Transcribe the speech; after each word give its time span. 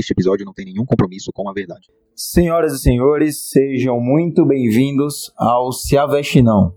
Este 0.00 0.14
episódio 0.14 0.46
não 0.46 0.54
tem 0.54 0.64
nenhum 0.64 0.86
compromisso 0.86 1.30
com 1.30 1.46
a 1.46 1.52
verdade. 1.52 1.88
Senhoras 2.16 2.72
e 2.72 2.78
senhores, 2.78 3.50
sejam 3.50 4.00
muito 4.00 4.46
bem-vindos 4.46 5.30
ao 5.36 5.72
Se 5.72 5.98
Aveste 5.98 6.40
Não. 6.40 6.74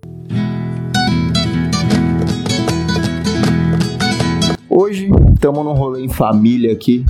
Hoje 4.69 5.09
estamos 5.33 5.63
num 5.63 5.71
rolê 5.71 6.03
em 6.03 6.09
família 6.09 6.73
aqui. 6.73 7.05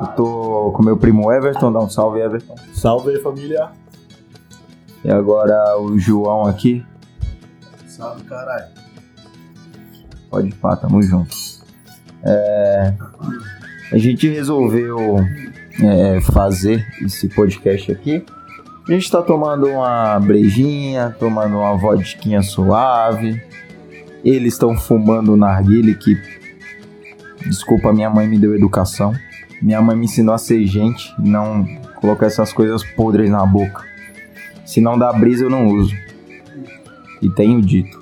Eu 0.00 0.06
tô 0.16 0.72
com 0.74 0.82
meu 0.82 0.96
primo 0.96 1.30
Everton, 1.30 1.70
dá 1.70 1.80
um 1.80 1.90
salve, 1.90 2.20
Everton. 2.20 2.54
Salve 2.72 3.10
aí, 3.10 3.22
família. 3.22 3.70
E 5.04 5.10
agora 5.10 5.78
o 5.78 5.98
João 5.98 6.46
aqui. 6.46 6.82
Salve, 7.86 8.24
caralho. 8.24 8.72
Pode 10.30 10.54
pá, 10.54 10.74
tamo 10.74 11.02
junto. 11.02 11.36
É, 12.24 12.94
a 13.92 13.98
gente 13.98 14.28
resolveu 14.28 15.16
é, 15.82 16.20
fazer 16.20 16.86
esse 17.02 17.28
podcast 17.28 17.90
aqui. 17.90 18.24
A 18.88 18.92
gente 18.92 19.10
tá 19.10 19.20
tomando 19.20 19.66
uma 19.66 20.18
brejinha, 20.20 21.14
tomando 21.18 21.58
uma 21.58 21.76
vodquinha 21.76 22.42
suave. 22.42 23.42
Eles 24.24 24.54
estão 24.54 24.76
fumando 24.76 25.36
narguile 25.36 25.94
que... 25.94 26.16
Desculpa, 27.46 27.92
minha 27.92 28.10
mãe 28.10 28.28
me 28.28 28.38
deu 28.38 28.54
educação. 28.54 29.12
Minha 29.60 29.80
mãe 29.80 29.96
me 29.96 30.04
ensinou 30.04 30.34
a 30.34 30.38
ser 30.38 30.64
gente, 30.66 31.12
não 31.18 31.66
colocar 31.96 32.26
essas 32.26 32.52
coisas 32.52 32.84
podres 32.84 33.30
na 33.30 33.44
boca. 33.44 33.84
Se 34.64 34.80
não 34.80 34.98
dá 34.98 35.12
brisa, 35.12 35.44
eu 35.44 35.50
não 35.50 35.66
uso. 35.66 35.94
E 37.20 37.28
tenho 37.30 37.60
dito. 37.60 37.98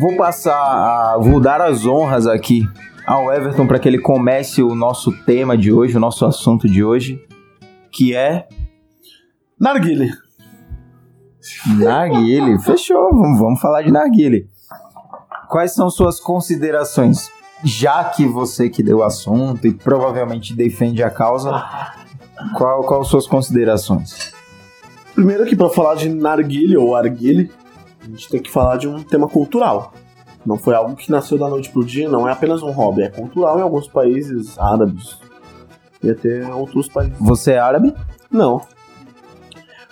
Vou 0.00 0.16
passar 0.16 0.54
a. 0.54 1.18
Vou 1.20 1.40
dar 1.40 1.60
as 1.60 1.86
honras 1.86 2.26
aqui 2.26 2.66
ao 3.06 3.32
Everton 3.32 3.66
para 3.66 3.78
que 3.78 3.88
ele 3.88 4.00
comece 4.00 4.62
o 4.62 4.74
nosso 4.74 5.12
tema 5.24 5.56
de 5.56 5.72
hoje, 5.72 5.96
o 5.96 6.00
nosso 6.00 6.26
assunto 6.26 6.68
de 6.68 6.82
hoje, 6.82 7.24
que 7.92 8.14
é. 8.14 8.48
Narguile. 9.58 10.12
Narguile. 11.78 12.58
Fechou, 12.64 13.10
vamos, 13.12 13.38
vamos 13.38 13.60
falar 13.60 13.82
de 13.82 13.92
Narguile. 13.92 14.50
Quais 15.48 15.72
são 15.72 15.88
suas 15.88 16.18
considerações? 16.18 17.30
Já 17.62 18.04
que 18.04 18.26
você 18.26 18.68
que 18.68 18.82
deu 18.82 18.98
o 18.98 19.02
assunto 19.02 19.66
e 19.66 19.72
provavelmente 19.72 20.54
defende 20.54 21.02
a 21.02 21.08
causa, 21.08 21.50
qual, 22.56 22.82
qual 22.84 23.04
suas 23.04 23.26
considerações? 23.26 24.34
Primeiro 25.14 25.44
aqui, 25.44 25.56
pra 25.56 25.70
falar 25.70 25.94
de 25.94 26.10
narguile 26.10 26.76
ou 26.76 26.94
arguile, 26.94 27.50
a 28.02 28.04
gente 28.04 28.28
tem 28.28 28.42
que 28.42 28.50
falar 28.50 28.76
de 28.76 28.86
um 28.86 29.02
tema 29.02 29.26
cultural. 29.26 29.94
Não 30.46 30.56
foi 30.56 30.74
algo 30.74 30.94
que 30.94 31.10
nasceu 31.10 31.36
da 31.36 31.48
noite 31.48 31.70
pro 31.70 31.84
dia, 31.84 32.08
não 32.08 32.28
é 32.28 32.32
apenas 32.32 32.62
um 32.62 32.70
hobby, 32.70 33.02
é 33.02 33.08
cultural 33.08 33.58
em 33.58 33.62
alguns 33.62 33.88
países 33.88 34.56
árabes 34.58 35.18
e 36.02 36.10
até 36.10 36.46
outros 36.54 36.88
países. 36.88 37.16
Você 37.18 37.52
é 37.52 37.58
árabe? 37.58 37.92
Não. 38.30 38.62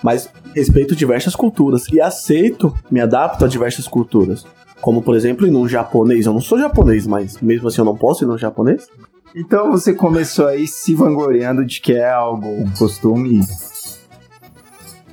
Mas 0.02 0.30
respeito 0.54 0.94
diversas 0.94 1.34
culturas 1.34 1.88
e 1.88 2.00
aceito, 2.00 2.72
me 2.90 3.00
adapto 3.00 3.44
a 3.44 3.48
diversas 3.48 3.88
culturas. 3.88 4.46
Como, 4.80 5.02
por 5.02 5.16
exemplo, 5.16 5.46
ir 5.46 5.50
num 5.50 5.66
japonês. 5.66 6.26
Eu 6.26 6.34
não 6.34 6.40
sou 6.40 6.58
japonês, 6.58 7.06
mas 7.06 7.40
mesmo 7.40 7.68
assim 7.68 7.80
eu 7.80 7.86
não 7.86 7.96
posso 7.96 8.22
ir 8.22 8.26
num 8.26 8.38
japonês. 8.38 8.86
Então 9.34 9.72
você 9.72 9.92
começou 9.92 10.46
aí 10.46 10.68
se 10.68 10.94
vangloriando 10.94 11.64
de 11.64 11.80
que 11.80 11.94
é 11.94 12.10
algo, 12.10 12.46
um 12.46 12.70
costume. 12.70 13.40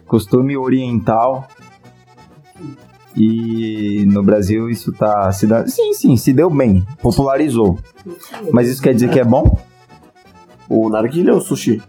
costume 0.06 0.58
oriental. 0.58 1.48
E 3.16 4.06
no 4.08 4.24
Brasil 4.24 4.70
isso 4.70 4.92
tá. 4.92 5.32
Se 5.32 5.46
dá, 5.46 5.68
sim, 5.68 5.94
sim, 5.94 6.16
se 6.16 6.32
deu 6.32 6.50
bem. 6.50 6.86
Popularizou. 7.02 7.78
Mas 8.52 8.70
isso 8.70 8.82
quer 8.82 8.94
dizer 8.94 9.10
que 9.10 9.20
é 9.20 9.24
bom? 9.24 9.58
O 10.70 10.90
narguile 10.90 11.32
ou 11.32 11.38
o 11.38 11.42
sushi? 11.42 11.82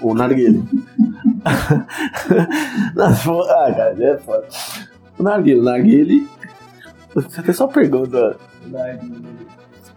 O 0.00 0.14
narguile. 0.14 0.62
Ah, 3.00 3.72
cara, 3.72 3.96
é 3.98 4.18
foda. 4.18 4.46
O 5.18 5.22
narguile, 5.22 5.60
o 5.60 5.62
narguile. 5.62 6.28
Você 7.14 7.40
até 7.40 7.52
só 7.52 7.66
pergunta. 7.66 8.36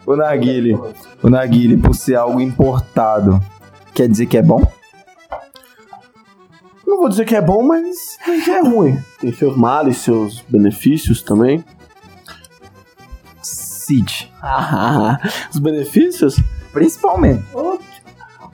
O 0.06 0.16
narguile. 0.16 0.80
O 1.22 1.30
narguile, 1.30 1.78
por 1.78 1.96
ser 1.96 2.16
algo 2.16 2.40
importado, 2.40 3.42
quer 3.94 4.08
dizer 4.08 4.28
que 4.28 4.38
é 4.38 4.42
bom? 4.42 4.62
Não 6.92 6.98
vou 6.98 7.08
dizer 7.08 7.26
que 7.26 7.34
é 7.34 7.42
bom, 7.42 7.64
mas 7.64 8.18
mas 8.28 8.46
é 8.50 8.60
ruim. 8.60 9.00
Tem 9.18 9.32
seus 9.34 9.56
males, 9.56 9.96
seus 10.00 10.42
benefícios 10.42 11.22
também. 11.22 11.64
Cid. 13.42 14.30
Ah, 14.42 15.18
os 15.50 15.58
benefícios? 15.58 16.36
Principalmente. 16.74 17.44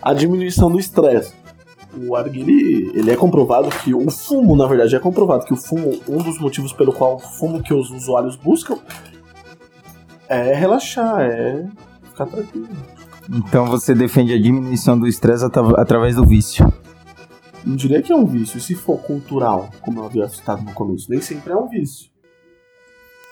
A 0.04 0.14
diminuição 0.14 0.70
do 0.70 0.80
estresse. 0.80 1.34
O 2.08 2.16
arguile, 2.16 2.92
ele 2.94 3.10
é 3.10 3.16
comprovado 3.16 3.70
que 3.70 3.92
o 3.96 4.08
fumo, 4.12 4.56
na 4.56 4.68
verdade, 4.68 4.96
é 4.96 5.00
comprovado 5.00 5.44
que 5.44 5.54
o 5.54 5.58
fumo, 5.58 6.00
um 6.08 6.20
dos 6.20 6.40
motivos 6.40 6.72
pelo 6.72 6.94
qual 6.94 7.16
o 7.16 7.20
fumo 7.20 7.64
que 7.64 7.74
os 7.74 7.90
usuários 7.90 8.36
buscam 8.36 8.78
é 10.30 10.54
relaxar, 10.54 11.22
é 11.22 11.66
ficar 12.04 12.28
tranquilo. 12.28 12.68
Então 13.30 13.66
você 13.66 13.96
defende 13.96 14.32
a 14.32 14.40
diminuição 14.40 14.98
do 14.98 15.08
estresse 15.08 15.44
atra- 15.44 15.82
através 15.82 16.16
do 16.18 16.24
vício. 16.26 16.72
Não 17.68 17.76
diria 17.76 18.02
que 18.02 18.12
é 18.12 18.16
um 18.16 18.26
vício, 18.26 18.60
se 18.62 18.74
for 18.76 18.98
cultural, 19.00 19.70
como 19.82 20.00
eu 20.00 20.06
havia 20.06 20.28
citado 20.30 20.64
no 20.64 20.74
começo, 20.74 21.10
nem 21.10 21.20
sempre 21.22 21.52
é 21.52 21.56
um 21.56 21.68
vício. 21.68 22.10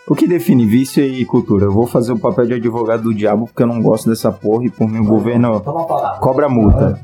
O 0.07 0.13
que 0.13 0.27
define 0.27 0.65
vício 0.67 1.03
e 1.03 1.25
cultura? 1.25 1.65
Eu 1.65 1.71
vou 1.71 1.87
fazer 1.87 2.11
o 2.11 2.19
papel 2.19 2.45
de 2.45 2.53
advogado 2.53 3.03
do 3.03 3.13
diabo 3.13 3.45
porque 3.47 3.63
eu 3.63 3.67
não 3.67 3.81
gosto 3.81 4.07
dessa 4.09 4.31
porra 4.31 4.65
e 4.65 4.69
por 4.69 4.87
mim 4.87 4.99
o 4.99 5.05
governo 5.05 5.59
Toma 5.61 5.81
a 5.81 5.85
palavra. 5.85 6.19
cobra 6.19 6.49
multa. 6.49 7.01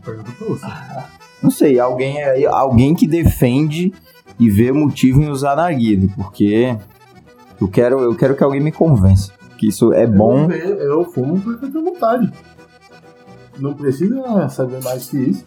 Você. 0.47 0.65
Não 1.41 1.49
sei, 1.49 1.79
alguém 1.79 2.21
aí- 2.21 2.45
alguém 2.45 2.93
que 2.93 3.07
defende 3.07 3.91
e 4.39 4.47
vê 4.47 4.71
motivo 4.71 5.19
em 5.23 5.29
usar 5.29 5.55
narguile, 5.55 6.07
porque 6.09 6.77
eu 7.59 7.67
quero, 7.67 7.99
eu 8.01 8.15
quero 8.15 8.35
que 8.35 8.43
alguém 8.43 8.61
me 8.61 8.71
convença 8.71 9.31
que 9.57 9.67
isso 9.67 9.91
é 9.91 10.05
bom. 10.05 10.51
Eu, 10.51 10.75
eu 10.77 11.05
fumo 11.05 11.39
porque 11.41 11.65
eu 11.65 11.71
tenho 11.71 11.83
vontade. 11.83 12.31
Não 13.57 13.73
precisa 13.73 14.47
saber 14.49 14.83
mais 14.83 15.09
que 15.09 15.17
isso. 15.17 15.43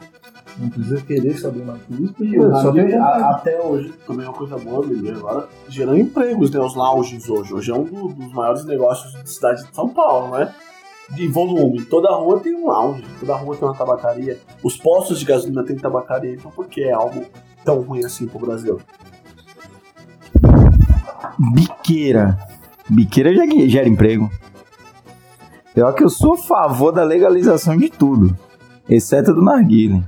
Não 0.59 0.69
precisa 0.69 1.01
querer 1.03 1.37
saber 1.39 1.65
mais 1.65 1.83
que 1.83 1.95
isso. 2.05 2.15
E 2.23 2.37
narguilé, 2.39 2.97
a- 2.97 3.31
até 3.31 3.61
hoje, 3.61 3.93
também 4.07 4.25
é 4.25 4.29
uma 4.29 4.37
coisa 4.39 4.57
boa, 4.57 4.87
me 4.87 5.11
agora, 5.11 5.49
gerando 5.69 5.99
empregos, 5.99 6.51
né? 6.51 6.61
Os 6.61 6.75
lounges 6.77 7.29
hoje. 7.29 7.53
Hoje 7.53 7.71
é 7.73 7.75
um 7.75 7.83
do- 7.85 8.09
dos 8.09 8.33
maiores 8.33 8.65
negócios 8.65 9.13
da 9.15 9.27
cidade 9.27 9.67
de 9.67 9.75
São 9.75 9.89
Paulo, 9.89 10.37
né? 10.39 10.55
De 11.11 11.27
volume. 11.29 11.83
Toda 11.85 12.15
rua 12.15 12.39
tem 12.41 12.55
um 12.55 12.67
lounge, 12.69 13.05
toda 13.21 13.35
rua 13.37 13.57
tem 13.57 13.69
uma 13.69 13.75
tabacaria. 13.75 14.39
Os 14.63 14.77
postos 14.77 15.19
de 15.19 15.25
gasolina 15.27 15.65
tem 15.65 15.77
tabacaria, 15.77 16.33
então 16.35 16.51
por 16.51 16.67
que 16.67 16.83
é 16.85 16.93
algo 16.93 17.25
tão 17.65 17.81
ruim 17.81 18.05
assim 18.05 18.27
pro 18.27 18.39
Brasil? 18.39 18.81
Biqueira. 21.39 22.39
Biqueira 22.89 23.35
já 23.35 23.45
gera 23.69 23.89
emprego. 23.89 24.31
Pior 25.75 25.93
que 25.93 26.05
eu 26.05 26.09
sou 26.11 26.35
a 26.35 26.39
favor 26.39 26.93
da 26.93 27.03
legalização 27.03 27.77
de 27.77 27.89
tudo, 27.91 28.37
exceto 28.89 29.35
do 29.35 29.43
narguile. 29.43 30.05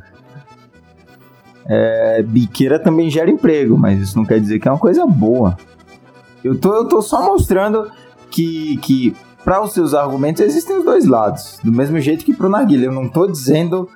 É, 1.69 2.23
biqueira 2.23 2.79
também 2.79 3.11
gera 3.11 3.31
emprego, 3.31 3.77
mas 3.77 4.01
isso 4.01 4.17
não 4.17 4.25
quer 4.25 4.41
dizer 4.41 4.59
que 4.61 4.69
é 4.69 4.71
uma 4.71 4.79
coisa 4.79 5.05
boa. 5.07 5.57
Eu 6.45 6.57
tô, 6.59 6.75
eu 6.75 6.87
tô 6.87 7.03
só 7.03 7.25
mostrando 7.25 7.91
que, 8.31 8.77
que 8.79 9.17
para 9.45 9.61
os 9.63 9.73
seus 9.73 9.93
argumentos 9.95 10.41
existem 10.43 10.77
os 10.79 10.85
dois 10.85 11.07
lados. 11.07 11.59
Do 11.65 11.73
mesmo 11.73 11.99
jeito 12.01 12.25
que 12.25 12.33
pro 12.35 12.49
narguile. 12.49 12.85
Eu 12.85 12.93
não 12.93 13.09
tô 13.09 13.27
dizendo 13.27 13.89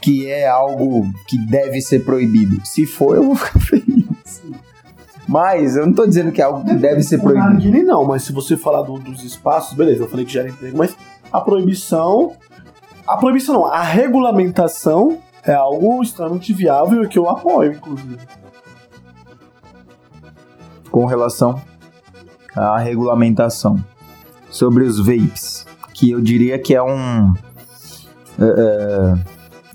que 0.00 0.26
é 0.26 0.48
algo 0.48 1.06
que 1.28 1.36
deve 1.38 1.80
ser 1.82 2.04
proibido. 2.04 2.60
Se 2.64 2.86
for, 2.86 3.16
eu 3.16 3.24
vou 3.24 3.36
ficar 3.36 3.60
feliz. 3.60 4.42
Mas 5.28 5.76
eu 5.76 5.86
não 5.86 5.92
tô 5.92 6.06
dizendo 6.06 6.32
que 6.32 6.40
é 6.40 6.44
algo 6.44 6.64
que 6.64 6.74
deve 6.74 7.02
ser 7.02 7.16
O 7.16 7.22
proibido. 7.22 7.46
narguilé 7.46 7.82
não, 7.82 8.04
mas 8.04 8.22
se 8.24 8.32
você 8.32 8.56
falar 8.56 8.82
do- 8.82 8.98
dos 8.98 9.22
espaços, 9.22 9.76
beleza, 9.76 10.02
eu 10.02 10.08
falei 10.08 10.24
que 10.26 10.32
gera 10.32 10.48
emprego, 10.48 10.76
mas 10.76 10.96
a 11.32 11.40
proibição. 11.40 12.32
A 13.06 13.16
proibição 13.16 13.54
não, 13.54 13.66
a 13.66 13.82
regulamentação 13.82 15.18
é 15.44 15.52
algo 15.52 16.02
extremamente 16.02 16.52
viável 16.52 17.02
e 17.02 17.08
que 17.08 17.18
eu 17.18 17.28
apoio, 17.28 17.72
inclusive. 17.72 18.18
com 20.90 21.06
relação 21.06 21.60
à 22.54 22.78
regulamentação 22.78 23.82
sobre 24.50 24.84
os 24.84 24.98
vapes, 24.98 25.66
que 25.94 26.10
eu 26.10 26.20
diria 26.20 26.58
que 26.58 26.74
é 26.74 26.82
um 26.82 27.32
é, 28.38 28.44
é, 28.44 29.14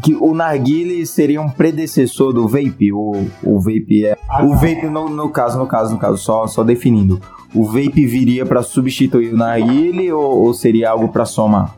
que 0.04 0.14
o 0.14 0.34
narguile 0.34 1.06
seria 1.06 1.42
um 1.42 1.50
predecessor 1.50 2.32
do 2.32 2.48
vape, 2.48 2.94
o, 2.94 3.28
o 3.44 3.60
vape 3.60 4.06
é 4.06 4.16
o 4.44 4.54
vape 4.54 4.88
no, 4.88 5.10
no 5.10 5.30
caso, 5.30 5.58
no 5.58 5.66
caso, 5.66 5.94
no 5.94 6.00
caso, 6.00 6.18
só, 6.18 6.46
só 6.46 6.64
definindo, 6.64 7.20
o 7.54 7.66
vape 7.66 8.06
viria 8.06 8.46
para 8.46 8.62
substituir 8.62 9.34
o 9.34 9.38
narguile 9.38 10.12
ou, 10.12 10.46
ou 10.46 10.54
seria 10.54 10.92
algo 10.92 11.08
para 11.10 11.26
somar? 11.26 11.76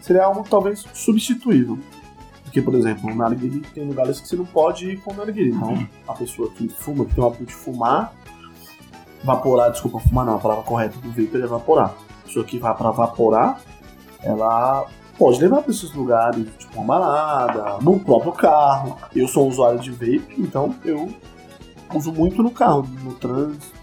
Seria 0.00 0.24
algo 0.24 0.44
talvez 0.48 0.84
substituível. 0.94 1.78
Porque, 2.48 2.62
por 2.62 2.74
exemplo, 2.74 3.12
o 3.12 3.14
narguilé 3.14 3.60
tem 3.74 3.84
lugares 3.86 4.20
que 4.20 4.26
você 4.26 4.34
não 4.34 4.46
pode 4.46 4.90
ir 4.90 4.96
com. 5.00 5.12
Então, 5.12 5.86
a 6.08 6.14
pessoa 6.14 6.50
que 6.50 6.66
fuma, 6.68 7.04
que 7.04 7.14
tem 7.14 7.22
o 7.22 7.26
hábito 7.26 7.44
de 7.44 7.52
fumar, 7.52 8.14
vaporar, 9.22 9.70
desculpa, 9.70 10.00
fumar 10.00 10.24
não, 10.24 10.36
a 10.36 10.38
palavra 10.38 10.64
correta 10.64 10.98
do 10.98 11.08
vape 11.10 11.30
é 11.34 11.44
evaporar. 11.44 11.94
A 12.22 12.26
pessoa 12.26 12.44
que 12.46 12.58
vai 12.58 12.74
para 12.74 12.90
vaporar, 12.90 13.60
ela 14.22 14.86
pode 15.18 15.38
levar 15.40 15.60
para 15.60 15.70
esses 15.70 15.92
lugares, 15.92 16.46
tipo 16.56 16.80
uma 16.80 16.98
balada, 16.98 17.78
no 17.82 18.00
próprio 18.00 18.32
carro. 18.32 18.96
Eu 19.14 19.28
sou 19.28 19.44
um 19.44 19.48
usuário 19.48 19.78
de 19.78 19.90
vape, 19.90 20.34
então 20.38 20.74
eu 20.86 21.12
uso 21.94 22.10
muito 22.10 22.42
no 22.42 22.50
carro, 22.50 22.88
no 23.02 23.12
trânsito. 23.12 23.76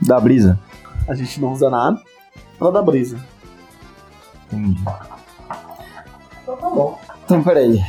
Da 0.00 0.18
brisa. 0.18 0.58
A 1.06 1.14
gente 1.14 1.38
não 1.38 1.52
usa 1.52 1.68
nada 1.68 2.02
pra 2.58 2.70
dar 2.70 2.80
brisa. 2.80 3.22
Entendi. 4.46 4.82
Então 6.42 6.56
tá 6.56 6.70
bom. 6.70 6.98
Então, 7.30 7.44
peraí. 7.44 7.80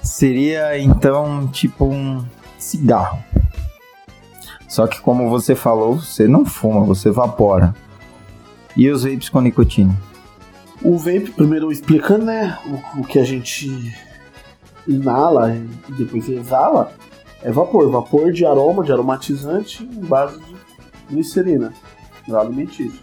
Seria 0.00 0.78
então 0.78 1.48
tipo 1.48 1.84
um 1.86 2.24
cigarro. 2.56 3.18
Só 4.68 4.86
que 4.86 5.00
como 5.00 5.28
você 5.28 5.56
falou, 5.56 5.98
você 5.98 6.28
não 6.28 6.46
fuma, 6.46 6.84
você 6.84 7.08
evapora. 7.08 7.74
E 8.76 8.88
os 8.88 9.02
vapes 9.02 9.28
com 9.28 9.40
nicotina? 9.40 9.92
O 10.80 10.96
vape, 10.96 11.32
primeiro 11.32 11.72
explicando, 11.72 12.26
né, 12.26 12.56
o, 12.64 13.00
o 13.00 13.04
que 13.04 13.18
a 13.18 13.24
gente 13.24 13.92
inala 14.86 15.56
e 15.56 15.92
depois 15.94 16.28
exala, 16.28 16.92
é 17.42 17.50
vapor. 17.50 17.90
Vapor 17.90 18.30
de 18.30 18.46
aroma, 18.46 18.84
de 18.84 18.92
aromatizante 18.92 19.82
em 19.82 20.04
base 20.04 20.38
de 20.38 20.54
glicerina, 21.10 21.74
no 22.28 22.38
alimentício. 22.38 23.00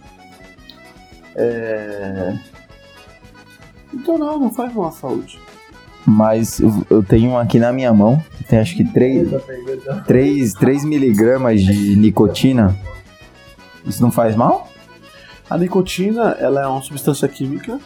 É... 1.34 2.55
Então 3.96 4.18
não, 4.18 4.38
não 4.38 4.52
faz 4.52 4.72
mal 4.74 4.86
à 4.88 4.92
saúde. 4.92 5.40
Mas 6.06 6.60
eu- 6.60 6.86
eu 6.88 7.02
tenho 7.02 7.30
um 7.30 7.38
aqui 7.38 7.58
na 7.58 7.72
minha 7.72 7.92
mão, 7.92 8.22
que 8.36 8.44
tem 8.44 8.58
acho 8.60 8.76
que 8.76 8.84
3, 8.84 9.28
3, 10.06 10.52
3 10.54 10.84
miligramas 10.84 11.62
de 11.62 11.96
nicotina. 11.96 12.76
Isso 13.84 14.00
não 14.02 14.10
faz 14.12 14.36
mal? 14.36 14.68
A 15.48 15.56
nicotina, 15.58 16.36
ela 16.38 16.60
é 16.62 16.66
uma 16.66 16.82
substância 16.82 17.26
química 17.28 17.80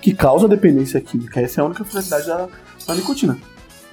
que 0.00 0.12
causa 0.14 0.48
dependência 0.48 1.00
química. 1.00 1.40
Essa 1.40 1.60
é 1.60 1.62
a 1.62 1.66
única 1.66 1.84
finalidade 1.84 2.26
da, 2.26 2.48
da 2.86 2.94
nicotina. 2.94 3.38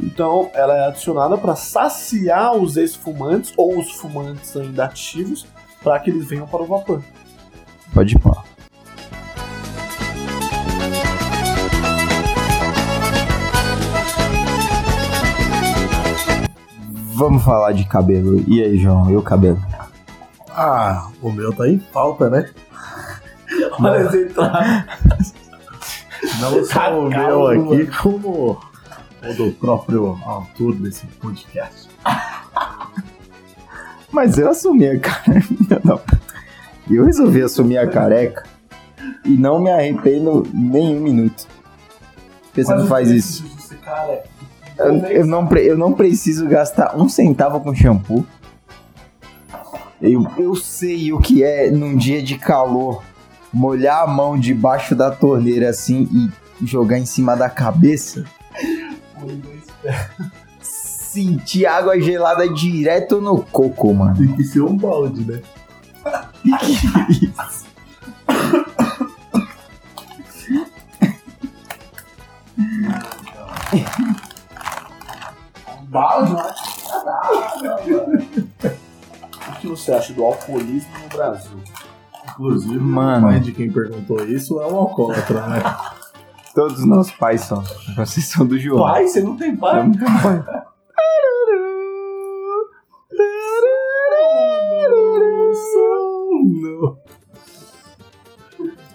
Então, 0.01 0.49
ela 0.53 0.75
é 0.77 0.87
adicionada 0.87 1.37
para 1.37 1.55
saciar 1.55 2.55
os 2.55 2.77
ex-fumantes 2.77 3.53
ou 3.57 3.77
os 3.77 3.91
fumantes 3.91 4.55
ainda 4.55 4.85
ativos 4.85 5.45
para 5.83 5.99
que 5.99 6.09
eles 6.09 6.25
venham 6.25 6.47
para 6.47 6.63
o 6.63 6.65
vapor. 6.65 7.01
Pode 7.93 8.15
ir 8.15 8.19
pá. 8.19 8.43
Vamos 17.19 17.43
falar 17.43 17.73
de 17.73 17.83
cabelo. 17.83 18.41
E 18.47 18.63
aí, 18.63 18.77
João? 18.77 19.11
E 19.11 19.17
o 19.17 19.21
cabelo? 19.21 19.61
Ah, 20.51 21.09
o 21.21 21.29
meu 21.29 21.51
tá 21.51 21.67
em 21.67 21.77
falta, 21.77 22.29
né? 22.29 22.49
Olha 23.77 23.97
essa 23.97 24.17
entrada. 24.17 24.87
Não 26.39 26.63
só 26.63 26.97
o 26.97 27.09
meu 27.09 27.47
aqui, 27.47 27.87
como 28.01 28.57
o 29.21 29.33
do 29.33 29.51
próprio 29.51 30.17
autor 30.23 30.75
desse 30.75 31.05
podcast. 31.07 31.89
Mas 34.09 34.37
eu 34.37 34.49
assumi 34.49 34.87
a 34.87 34.97
careca. 34.97 36.01
Eu 36.89 37.03
resolvi 37.03 37.41
assumir 37.41 37.79
a 37.79 37.87
careca 37.89 38.45
e 39.25 39.31
não 39.31 39.59
me 39.59 39.69
arrependo 39.69 40.47
nem 40.53 40.95
um 40.95 41.01
minuto. 41.01 41.45
Por 42.43 42.53
que 42.53 42.63
você 42.63 42.75
não 42.75 42.87
faz 42.87 43.11
isso? 43.11 43.43
Eu, 44.79 44.95
eu 45.05 45.25
não, 45.25 45.47
eu 45.57 45.77
não 45.77 45.93
preciso 45.93 46.47
gastar 46.47 46.97
um 46.97 47.09
centavo 47.09 47.59
com 47.59 47.75
shampoo. 47.75 48.25
Eu, 50.01 50.25
eu 50.37 50.55
sei 50.55 51.11
o 51.11 51.19
que 51.19 51.43
é 51.43 51.69
num 51.69 51.97
dia 51.97 52.23
de 52.23 52.37
calor 52.37 53.03
molhar 53.51 54.03
a 54.03 54.07
mão 54.07 54.39
debaixo 54.39 54.95
da 54.95 55.11
torneira 55.11 55.69
assim 55.69 56.31
e 56.61 56.65
jogar 56.65 56.97
em 56.97 57.05
cima 57.05 57.35
da 57.35 57.49
cabeça. 57.49 58.23
Sentir 60.61 61.65
água 61.65 61.99
gelada 61.99 62.47
direto 62.47 63.19
no 63.19 63.43
coco, 63.43 63.93
mano. 63.93 64.15
Tem 64.15 64.33
que 64.33 64.45
ser 64.45 64.61
um 64.61 64.77
balde, 64.77 65.25
né? 65.25 65.41
Balde, 75.89 76.33
né? 76.33 76.53
O 79.49 79.59
que 79.59 79.67
você 79.67 79.91
acha 79.91 80.13
do 80.13 80.23
alcoolismo 80.23 80.91
no 81.03 81.09
Brasil? 81.09 81.57
Inclusive, 82.29 82.79
Mano. 82.79 83.27
o 83.27 83.29
pai 83.31 83.39
de 83.39 83.51
quem 83.51 83.71
perguntou 83.71 84.23
isso 84.23 84.61
é 84.61 84.67
um 84.67 84.75
alcoólatra, 84.77 85.47
né? 85.47 85.61
Todos 86.53 86.79
os 86.79 86.85
nossos 86.85 87.11
pais 87.13 87.41
são. 87.41 87.63
Vocês 87.95 88.27
são 88.27 88.45
do 88.45 88.57
João. 88.59 88.83
Pai, 88.83 89.07
você 89.07 89.21
não 89.21 89.35
tem 89.35 89.55
pai? 89.55 89.79
Eu 89.79 89.83
não 89.85 89.93
tenho 89.93 90.21
pai. 90.21 90.43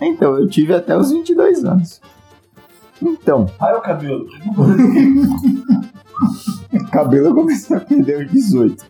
Então, 0.01 0.39
eu 0.39 0.47
tive 0.49 0.75
até 0.75 0.97
os 0.97 1.11
22 1.11 1.65
anos. 1.65 2.01
Então, 3.03 3.47
Ai, 3.59 3.75
o 3.75 3.81
cabelo. 3.81 4.27
cabelo 6.91 7.29
eu 7.29 7.35
comecei 7.35 7.77
a 7.77 7.81
perder 7.81 8.23
aos 8.23 8.31
18. 8.31 8.85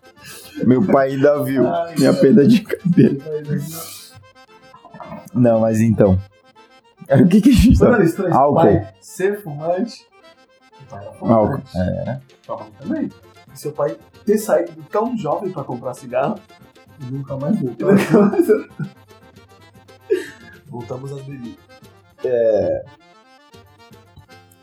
Meu 0.64 0.86
pai 0.86 1.10
ainda 1.10 1.42
viu 1.42 1.66
Ai, 1.66 1.94
minha 1.96 2.14
perda 2.14 2.46
de 2.46 2.62
cabelo. 2.62 3.18
Não, 5.34 5.60
mas 5.60 5.80
então. 5.80 6.18
O 7.10 7.28
que 7.28 7.42
que 7.42 7.50
a 7.50 7.52
gente 7.52 7.78
tá... 7.78 7.98
Álcool. 8.34 8.62
Pai, 8.62 8.94
ser 8.98 9.42
fumante. 9.42 10.06
Pai. 10.88 11.06
Álcool. 11.20 11.62
É. 11.76 12.18
Mãe 12.48 12.72
também. 12.80 13.10
E 13.52 13.58
seu 13.58 13.72
pai 13.72 13.94
ter 14.24 14.38
saído 14.38 14.72
tão 14.90 15.14
jovem 15.14 15.52
pra 15.52 15.62
comprar 15.64 15.92
cigarro. 15.92 16.40
E 16.98 17.04
nunca 17.12 17.36
mais 17.36 17.60
voltou. 17.60 17.90
Voltamos 20.66 21.12
às 21.12 21.20
bebidas. 21.20 21.58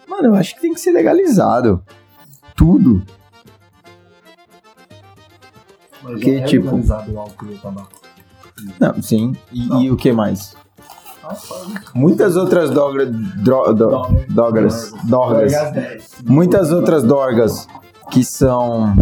Mano, 0.08 0.30
eu 0.30 0.36
acho 0.36 0.56
que 0.56 0.62
tem 0.62 0.74
que 0.74 0.80
ser 0.80 0.92
legalizado. 0.92 1.84
Tudo. 2.62 3.02
Mas 6.04 6.20
Que 6.22 6.36
é 6.36 6.44
tipo? 6.44 6.68
o 6.76 7.20
álcool 7.20 7.48
e 7.48 7.54
o 7.56 7.58
tabaco. 7.58 7.90
Não, 8.80 9.02
sim. 9.02 9.36
E, 9.52 9.66
Não. 9.66 9.82
e 9.82 9.90
o 9.90 9.98
que 9.98 10.12
mais? 10.14 10.56
Muitas 11.96 12.36
outras 12.36 12.70
drogas. 12.70 13.10
Dro, 13.38 13.74
do, 13.74 13.90
10. 15.72 16.24
Muitas 16.24 16.72
outras 16.72 17.04
drogas 17.04 17.68
que 18.12 18.24
são. 18.24 18.94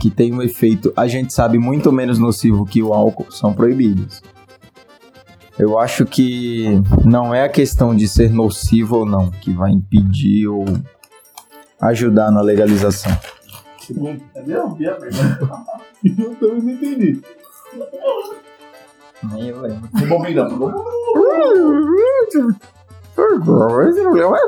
que 0.00 0.10
tem 0.10 0.34
um 0.34 0.42
efeito, 0.42 0.92
a 0.96 1.06
gente 1.06 1.32
sabe, 1.32 1.58
muito 1.60 1.92
menos 1.92 2.18
nocivo 2.18 2.66
que 2.66 2.82
o 2.82 2.92
álcool, 2.92 3.30
são 3.30 3.52
proibidas. 3.52 4.20
Eu 5.56 5.78
acho 5.78 6.04
que 6.06 6.82
não 7.04 7.32
é 7.32 7.44
a 7.44 7.48
questão 7.48 7.94
de 7.94 8.08
ser 8.08 8.30
nocivo 8.32 8.96
ou 8.96 9.06
não 9.06 9.30
que 9.30 9.52
vai 9.52 9.70
impedir 9.70 10.48
ou 10.48 10.64
ajudar 11.82 12.30
na 12.30 12.40
legalização. 12.40 13.12
Mesmo. 14.40 14.76
Eu 16.18 16.34
também 16.36 16.62
não 16.62 16.70
entendi. 16.72 17.20
Nem 19.34 19.48
eu 19.48 19.60
lembro. 19.60 19.88
Rebobinando. 19.94 20.56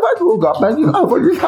Vai 0.00 0.14
pro 0.16 0.28
lugar, 0.28 0.52
pega 0.60 0.96
árvore. 0.96 1.38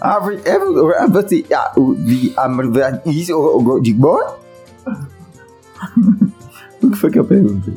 Árvore. 0.00 0.40
é 0.44 1.06
Você. 1.08 1.44
ah, 1.54 1.72
o- 1.76 1.94
de- 1.94 2.34
a- 2.36 3.00
Isso, 3.06 3.34
o- 3.38 3.80
de 3.80 3.94
boa? 3.94 4.36
O 6.82 6.90
que 6.90 6.96
foi 6.96 7.10
que 7.12 7.18
eu 7.20 7.24
perguntei? 7.24 7.74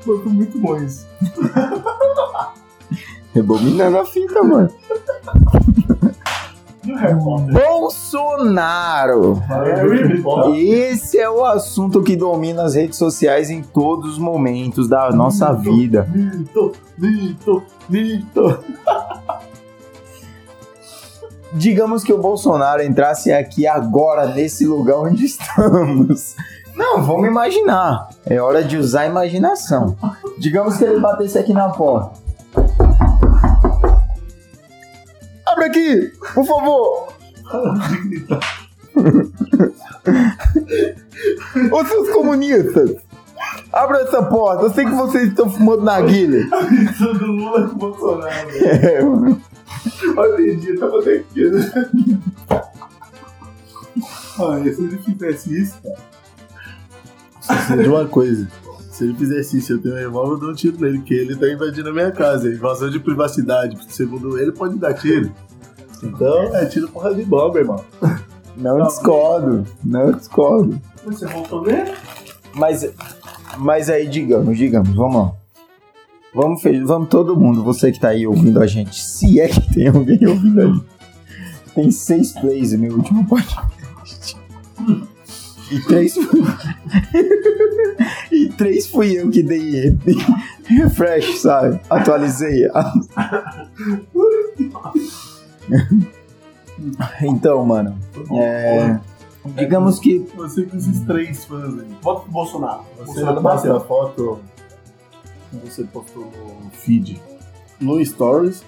Foi 0.00 0.18
muito 0.24 0.58
bom 0.58 0.76
isso. 0.76 1.06
Rebobinando 3.36 3.98
a 3.98 4.06
fita, 4.06 4.42
mano. 4.42 4.70
Bolsonaro! 7.52 9.42
Esse 10.56 11.18
é 11.18 11.28
o 11.28 11.44
assunto 11.44 12.02
que 12.02 12.16
domina 12.16 12.62
as 12.62 12.74
redes 12.74 12.96
sociais 12.96 13.50
em 13.50 13.60
todos 13.62 14.12
os 14.12 14.18
momentos 14.18 14.88
da 14.88 15.10
nossa 15.10 15.52
vida. 15.52 16.08
Mito, 16.14 16.72
mito, 16.96 17.62
mito. 17.90 18.58
Digamos 21.52 22.02
que 22.02 22.14
o 22.14 22.18
Bolsonaro 22.18 22.82
entrasse 22.82 23.30
aqui 23.30 23.66
agora, 23.66 24.28
nesse 24.28 24.66
lugar 24.66 24.96
onde 24.96 25.26
estamos. 25.26 26.36
Não, 26.74 27.02
vamos 27.02 27.28
imaginar. 27.28 28.08
É 28.24 28.40
hora 28.40 28.64
de 28.64 28.78
usar 28.78 29.02
a 29.02 29.06
imaginação. 29.06 29.94
Digamos 30.38 30.78
que 30.78 30.84
ele 30.84 31.00
batesse 31.00 31.38
aqui 31.38 31.52
na 31.52 31.68
porta. 31.68 32.24
Aqui, 35.66 36.12
por 36.34 36.46
favor. 36.46 37.08
Ô 41.72 41.84
seus 41.84 42.10
comunistas, 42.10 42.96
Abra 43.72 43.98
essa 43.98 44.22
porta, 44.22 44.64
eu 44.64 44.70
sei 44.70 44.84
que 44.84 44.92
vocês 44.92 45.28
estão 45.28 45.50
fumando 45.50 45.82
narguilha. 45.82 46.48
Isso 46.82 47.12
do 47.14 47.26
Lula 47.26 47.68
com 47.68 47.74
o 47.76 47.78
Bolsonaro. 47.78 48.50
É, 48.50 49.02
mano. 49.02 49.42
Olha 50.16 50.56
dia, 50.56 50.78
tava 50.78 50.98
até 51.00 51.16
aqui. 51.16 51.50
Olha, 54.38 54.74
se 54.74 54.82
ele 54.82 54.98
fizesse 54.98 55.62
isso, 55.62 55.74
cara. 55.82 55.98
Só 57.68 57.76
de 57.76 57.88
uma 57.88 58.06
coisa. 58.06 58.48
Se 58.90 59.04
ele 59.04 59.14
fizesse 59.14 59.58
isso, 59.58 59.74
eu 59.74 59.82
tenho 59.82 59.94
um 59.94 59.98
revólver, 59.98 60.34
eu 60.34 60.38
dou 60.38 60.50
um 60.50 60.54
tiro 60.54 60.80
nele, 60.80 60.98
porque 60.98 61.14
ele 61.14 61.36
tá 61.36 61.48
invadindo 61.48 61.90
a 61.90 61.92
minha 61.92 62.10
casa. 62.10 62.48
É 62.48 62.52
invasão 62.52 62.88
de 62.88 62.98
privacidade. 62.98 63.78
Segundo 63.92 64.38
ele, 64.38 64.52
pode 64.52 64.78
dar 64.78 64.94
tiro. 64.94 65.30
Então, 66.06 66.56
é 66.56 66.66
tiro 66.66 66.88
porra 66.88 67.14
de 67.14 67.24
bomba, 67.24 67.58
irmão. 67.58 67.84
Não 68.56 68.82
discordo, 68.86 69.66
não 69.84 70.12
discordo. 70.12 70.80
Você 71.04 71.26
voltou 71.26 71.60
nele? 71.62 71.92
Mas, 72.54 72.88
mas 73.58 73.90
aí, 73.90 74.08
digamos, 74.08 74.56
digamos, 74.56 74.94
vamos 74.94 75.14
lá. 75.16 75.32
Vamos, 76.34 76.62
fe- 76.62 76.82
vamos 76.82 77.10
todo 77.10 77.38
mundo, 77.38 77.62
você 77.62 77.92
que 77.92 78.00
tá 78.00 78.08
aí 78.08 78.26
ouvindo 78.26 78.58
a 78.62 78.66
gente, 78.66 78.98
se 78.98 79.38
é 79.42 79.48
que 79.48 79.74
tem 79.74 79.88
alguém 79.88 80.26
ouvindo 80.26 80.60
aí. 80.62 80.72
Tem 81.74 81.90
seis 81.90 82.32
plays 82.32 82.72
no 82.72 82.78
meu 82.78 82.94
último 82.94 83.26
podcast. 83.26 84.38
E 85.70 85.80
três 85.80 86.14
fui... 86.14 86.42
e 88.32 88.48
três 88.56 88.86
fui 88.86 89.12
eu 89.20 89.28
que 89.28 89.42
dei 89.42 89.98
refresh, 90.64 91.40
sabe? 91.40 91.78
Atualizei. 91.90 92.62
então, 97.22 97.64
mano, 97.64 97.96
é... 98.32 98.98
Digamos 99.54 99.98
que 99.98 100.26
Você 100.36 100.64
com 100.64 100.76
esses 100.76 101.00
três 101.00 101.44
fãs 101.44 101.78
aí. 101.78 101.96
Volta 102.02 102.22
pro 102.22 102.32
Bolsonaro. 102.32 102.82
Você 102.98 103.04
Bolsonaro 103.04 103.42
passa 103.42 103.68
bateu. 103.68 103.76
a 103.76 103.80
foto 103.80 104.40
que 105.50 105.56
você 105.58 105.84
postou 105.84 106.24
no 106.24 106.70
feed, 106.70 107.20
no 107.80 108.04
Stories, 108.04 108.64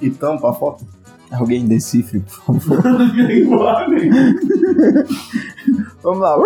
e 0.00 0.10
tampa 0.10 0.50
a 0.50 0.52
foto. 0.52 0.86
alguém 1.32 1.66
decifre, 1.66 2.20
por 2.20 2.60
favor. 2.60 2.82
Vamos 6.02 6.20
lá. 6.20 6.36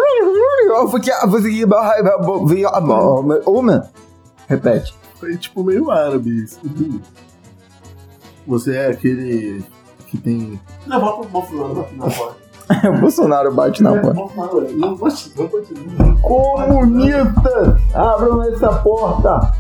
Uma. 3.46 3.90
Repete. 4.48 4.94
Foi 5.18 5.36
tipo 5.36 5.62
meio 5.62 5.90
árabe 5.90 6.44
isso. 6.44 6.60
Você 8.46 8.76
é 8.76 8.86
aquele 8.88 9.62
que 10.14 10.22
tem. 10.22 10.60
Não, 10.86 11.00
volta 11.00 11.20
pro 11.20 11.40
Bolsonaro 11.40 11.80
aqui 11.80 11.96
na 11.96 12.10
porta. 12.10 12.44
O 12.88 12.98
Bolsonaro 12.98 13.54
bate 13.54 13.82
na 13.82 13.90
porta. 13.92 14.14
Não 14.14 14.30
não 14.74 14.96
não. 15.98 16.16
Comunista! 16.22 17.78
Abram 17.92 18.42
essa 18.42 18.72
porta! 18.76 19.54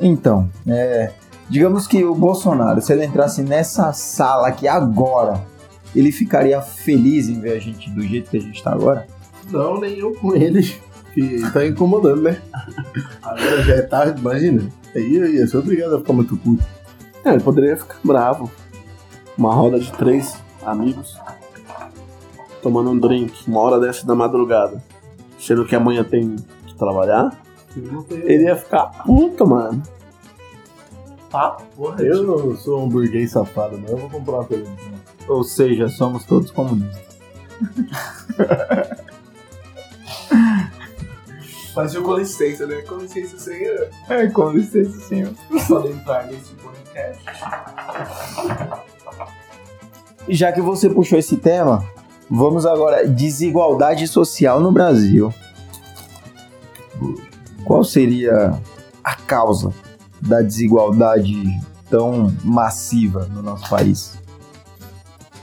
Então, 0.00 0.50
é, 0.66 1.12
digamos 1.48 1.86
que 1.86 2.04
o 2.04 2.16
Bolsonaro, 2.16 2.80
se 2.80 2.92
ele 2.92 3.04
entrasse 3.04 3.42
nessa 3.42 3.92
sala 3.92 4.48
aqui 4.48 4.66
agora, 4.66 5.40
ele 5.94 6.10
ficaria 6.10 6.60
feliz 6.60 7.28
em 7.28 7.40
ver 7.40 7.52
a 7.52 7.60
gente 7.60 7.88
do 7.90 8.02
jeito 8.02 8.28
que 8.28 8.38
a 8.38 8.40
gente 8.40 8.60
tá 8.60 8.72
agora? 8.72 9.06
Não, 9.48 9.78
nem 9.80 9.98
eu 9.98 10.12
com 10.14 10.34
ele, 10.34 10.74
que 11.14 11.40
tá 11.52 11.64
incomodando, 11.64 12.22
né? 12.22 12.42
Agora 13.22 13.62
já 13.62 13.74
é 13.74 13.82
tarde, 13.82 14.20
imagina. 14.20 14.68
Aí 14.96 15.14
eu 15.14 15.32
ia 15.32 15.46
ser 15.46 15.58
obrigado 15.58 15.94
a 15.94 15.98
ficar 15.98 16.12
muito 16.12 16.36
puto. 16.36 16.64
É, 17.24 17.30
ele 17.30 17.40
poderia 17.40 17.76
ficar 17.76 17.98
bravo. 18.02 18.50
Uma 19.38 19.54
roda 19.54 19.78
de 19.78 19.90
três 19.92 20.36
amigos. 20.62 21.16
Tomando 22.60 22.90
um 22.90 22.98
drink, 22.98 23.48
uma 23.48 23.60
hora 23.60 23.78
dessa 23.78 24.04
da 24.04 24.16
madrugada. 24.16 24.82
Sendo 25.38 25.64
que 25.64 25.76
amanhã 25.76 26.02
tem 26.02 26.34
que 26.66 26.74
trabalhar. 26.74 27.40
Ele 28.10 28.44
ia 28.44 28.56
ficar 28.56 28.86
puto, 29.04 29.46
mano. 29.46 29.80
Tá, 31.30 31.50
porra. 31.76 32.02
Eu 32.02 32.56
sou 32.56 32.82
um 32.84 32.88
burguês 32.88 33.30
safado, 33.30 33.78
mas 33.78 33.90
eu 33.90 33.98
vou 33.98 34.10
comprar 34.10 34.38
uma 34.38 34.44
televisão. 34.44 34.92
Ou 35.28 35.44
seja, 35.44 35.88
somos 35.88 36.24
todos 36.24 36.50
comunistas. 36.50 37.18
Fazia 41.74 42.00
com 42.00 42.14
licença, 42.16 42.66
né? 42.66 42.82
Com 42.82 42.96
licença, 42.96 43.38
senhor. 43.38 43.88
É, 44.08 44.26
com 44.26 44.50
licença, 44.50 44.98
senhor. 45.00 45.32
Só 45.64 45.86
entrar 45.86 46.26
nesse 46.26 46.52
podcast. 46.54 47.22
Já 50.28 50.52
que 50.52 50.60
você 50.60 50.90
puxou 50.90 51.18
esse 51.18 51.36
tema, 51.36 51.82
vamos 52.30 52.66
agora 52.66 53.08
desigualdade 53.08 54.06
social 54.06 54.60
no 54.60 54.70
Brasil. 54.70 55.32
Qual 57.64 57.82
seria 57.82 58.60
a 59.02 59.14
causa 59.14 59.72
da 60.20 60.42
desigualdade 60.42 61.34
tão 61.88 62.30
massiva 62.44 63.26
no 63.26 63.42
nosso 63.42 63.68
país? 63.70 64.18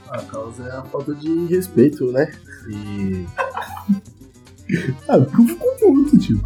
A 0.10 0.20
causa 0.20 0.64
é 0.64 0.72
a 0.78 0.84
falta 0.84 1.16
de 1.16 1.48
respeito, 1.48 2.12
né? 2.12 2.32
E. 2.70 3.26
ah, 5.08 5.18
porque 5.18 5.42
eu 5.42 5.48
fico 5.48 5.66
puto, 5.80 6.18
tio. 6.20 6.44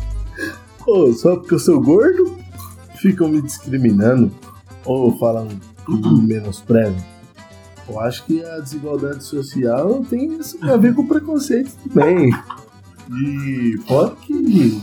Pô, 0.86 1.12
só 1.14 1.36
porque 1.36 1.56
eu 1.56 1.60
sou 1.60 1.82
gordo, 1.82 2.38
ficam 2.96 3.28
me 3.28 3.42
discriminando 3.42 4.32
ou 4.86 5.18
falam 5.18 5.50
que 5.86 5.92
me 5.92 6.22
menosprezam. 6.22 7.19
Eu 7.90 8.00
acho 8.00 8.26
que 8.26 8.44
a 8.46 8.60
desigualdade 8.60 9.24
social 9.24 10.06
tem 10.10 10.38
isso 10.38 10.58
a 10.64 10.78
ver 10.78 10.94
com 10.94 11.08
preconceito 11.08 11.72
também. 11.92 12.32
E 13.12 13.78
fora 13.88 14.16
que 14.22 14.82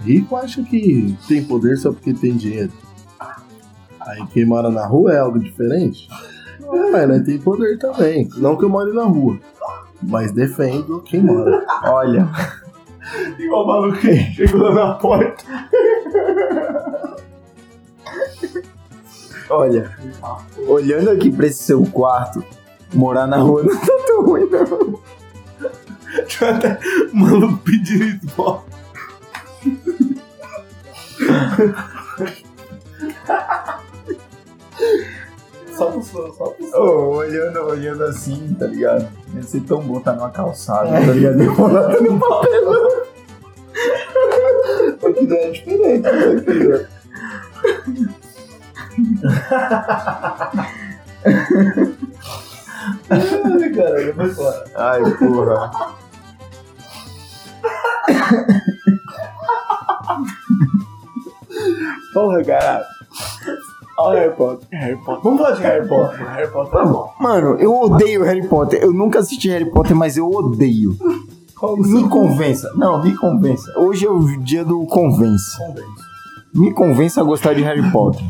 rico 0.00 0.36
acha 0.36 0.62
que 0.62 1.16
tem 1.28 1.44
poder 1.44 1.76
só 1.76 1.92
porque 1.92 2.12
tem 2.12 2.36
dinheiro. 2.36 2.72
Aí 4.00 4.26
quem 4.32 4.44
mora 4.44 4.70
na 4.70 4.86
rua 4.86 5.12
é 5.12 5.18
algo 5.18 5.38
diferente. 5.38 6.08
É, 6.60 6.90
mas 6.90 7.08
né, 7.08 7.20
tem 7.20 7.38
poder 7.38 7.78
também. 7.78 8.28
Não 8.36 8.56
que 8.56 8.64
eu 8.64 8.68
more 8.68 8.92
na 8.92 9.04
rua, 9.04 9.38
mas 10.02 10.32
defendo 10.32 11.00
quem 11.02 11.20
mora. 11.20 11.64
Olha, 11.84 12.28
Igual 13.38 13.64
o 13.64 13.66
maluco 13.66 13.98
que 13.98 14.16
chegou 14.34 14.72
na 14.74 14.94
porta. 14.94 15.44
Olha, 19.50 19.96
olhando 20.66 21.10
aqui 21.10 21.30
pra 21.30 21.46
esse 21.46 21.62
seu 21.64 21.84
quarto, 21.86 22.42
morar 22.94 23.26
na 23.26 23.38
rua 23.38 23.62
não 23.62 23.78
tá 23.78 23.86
tão 24.06 24.24
ruim, 24.24 24.48
não. 24.50 25.00
O 27.12 27.16
maluco 27.16 27.58
pediu 27.58 28.06
esmola. 28.06 28.64
Solta 35.76 35.98
o 35.98 36.02
som, 36.02 36.32
solta 36.32 36.62
o 36.62 36.70
som. 36.70 36.76
Ô, 36.76 37.16
olhando, 37.16 37.60
olhando 37.60 38.04
assim, 38.04 38.54
tá 38.58 38.66
ligado? 38.66 39.08
Ia 39.34 39.42
ser 39.42 39.60
tão 39.62 39.80
bom 39.80 39.98
estar 39.98 40.14
numa 40.14 40.30
calçada, 40.30 40.90
tá 40.90 41.12
ligado? 41.12 41.40
Eu 41.42 41.54
rolando 41.54 42.02
no 42.02 42.18
papelão. 42.18 43.00
Porque 45.00 45.22
não 45.26 45.36
é 45.36 45.50
diferente, 45.50 46.02
né, 46.02 46.42
filho? 46.44 46.86
Ai, 53.10 53.70
caralho, 53.70 54.14
vai 54.14 54.28
fora. 54.30 54.64
Ai, 54.76 55.00
porra. 55.16 55.70
Porra, 62.12 62.44
caralho. 62.44 62.84
Olha 63.98 64.20
Harry 64.20 64.34
Potter. 64.34 64.66
Harry 64.72 64.96
Potter. 64.96 65.22
Vamos 65.22 65.40
falar 65.40 65.54
de 65.56 65.62
Harry 65.62 65.88
Potter. 65.88 66.26
Harry 66.30 66.50
Potter 66.50 66.86
bom. 66.86 67.12
Mano, 67.20 67.56
eu 67.56 67.74
odeio 67.74 68.22
Harry 68.24 68.46
Potter. 68.48 68.82
Eu 68.82 68.92
nunca 68.92 69.18
assisti 69.18 69.50
Harry 69.50 69.70
Potter, 69.70 69.94
mas 69.94 70.16
eu 70.16 70.26
odeio. 70.30 70.96
Me 71.78 72.08
convença. 72.08 72.72
Não, 72.76 73.02
me 73.02 73.14
convença. 73.14 73.70
Hoje 73.78 74.06
é 74.06 74.10
o 74.10 74.24
dia 74.38 74.64
do 74.64 74.86
convence. 74.86 75.50
Me 76.54 76.72
convença 76.72 77.20
a 77.20 77.24
gostar 77.24 77.54
de 77.54 77.62
Harry 77.62 77.90
Potter. 77.92 78.24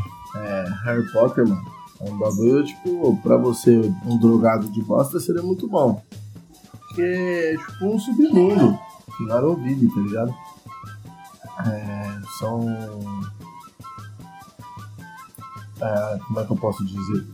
Harry 0.84 1.10
Potter, 1.12 1.46
mano, 1.46 1.64
é 2.00 2.10
um 2.10 2.18
bagulho, 2.18 2.64
tipo, 2.64 3.16
pra 3.22 3.36
você, 3.36 3.92
um 4.06 4.18
drogado 4.18 4.68
de 4.70 4.82
bosta, 4.82 5.20
seria 5.20 5.42
muito 5.42 5.68
bom. 5.68 6.02
Porque 6.88 7.02
é 7.02 7.56
tipo 7.56 7.86
um 7.86 7.98
submundo 7.98 8.78
que 9.16 9.24
não 9.24 9.54
vive, 9.56 9.88
tá 9.88 10.00
ligado? 10.00 10.34
É, 11.66 12.20
são. 12.38 12.66
É, 15.80 16.18
como 16.26 16.40
é 16.40 16.44
que 16.44 16.52
eu 16.52 16.56
posso 16.56 16.84
dizer? 16.84 17.26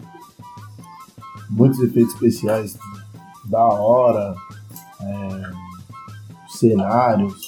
Muitos 1.49 1.79
efeitos 1.81 2.15
especiais 2.15 2.77
da 3.45 3.65
hora, 3.65 4.35
é, 5.01 5.51
cenários 6.49 7.47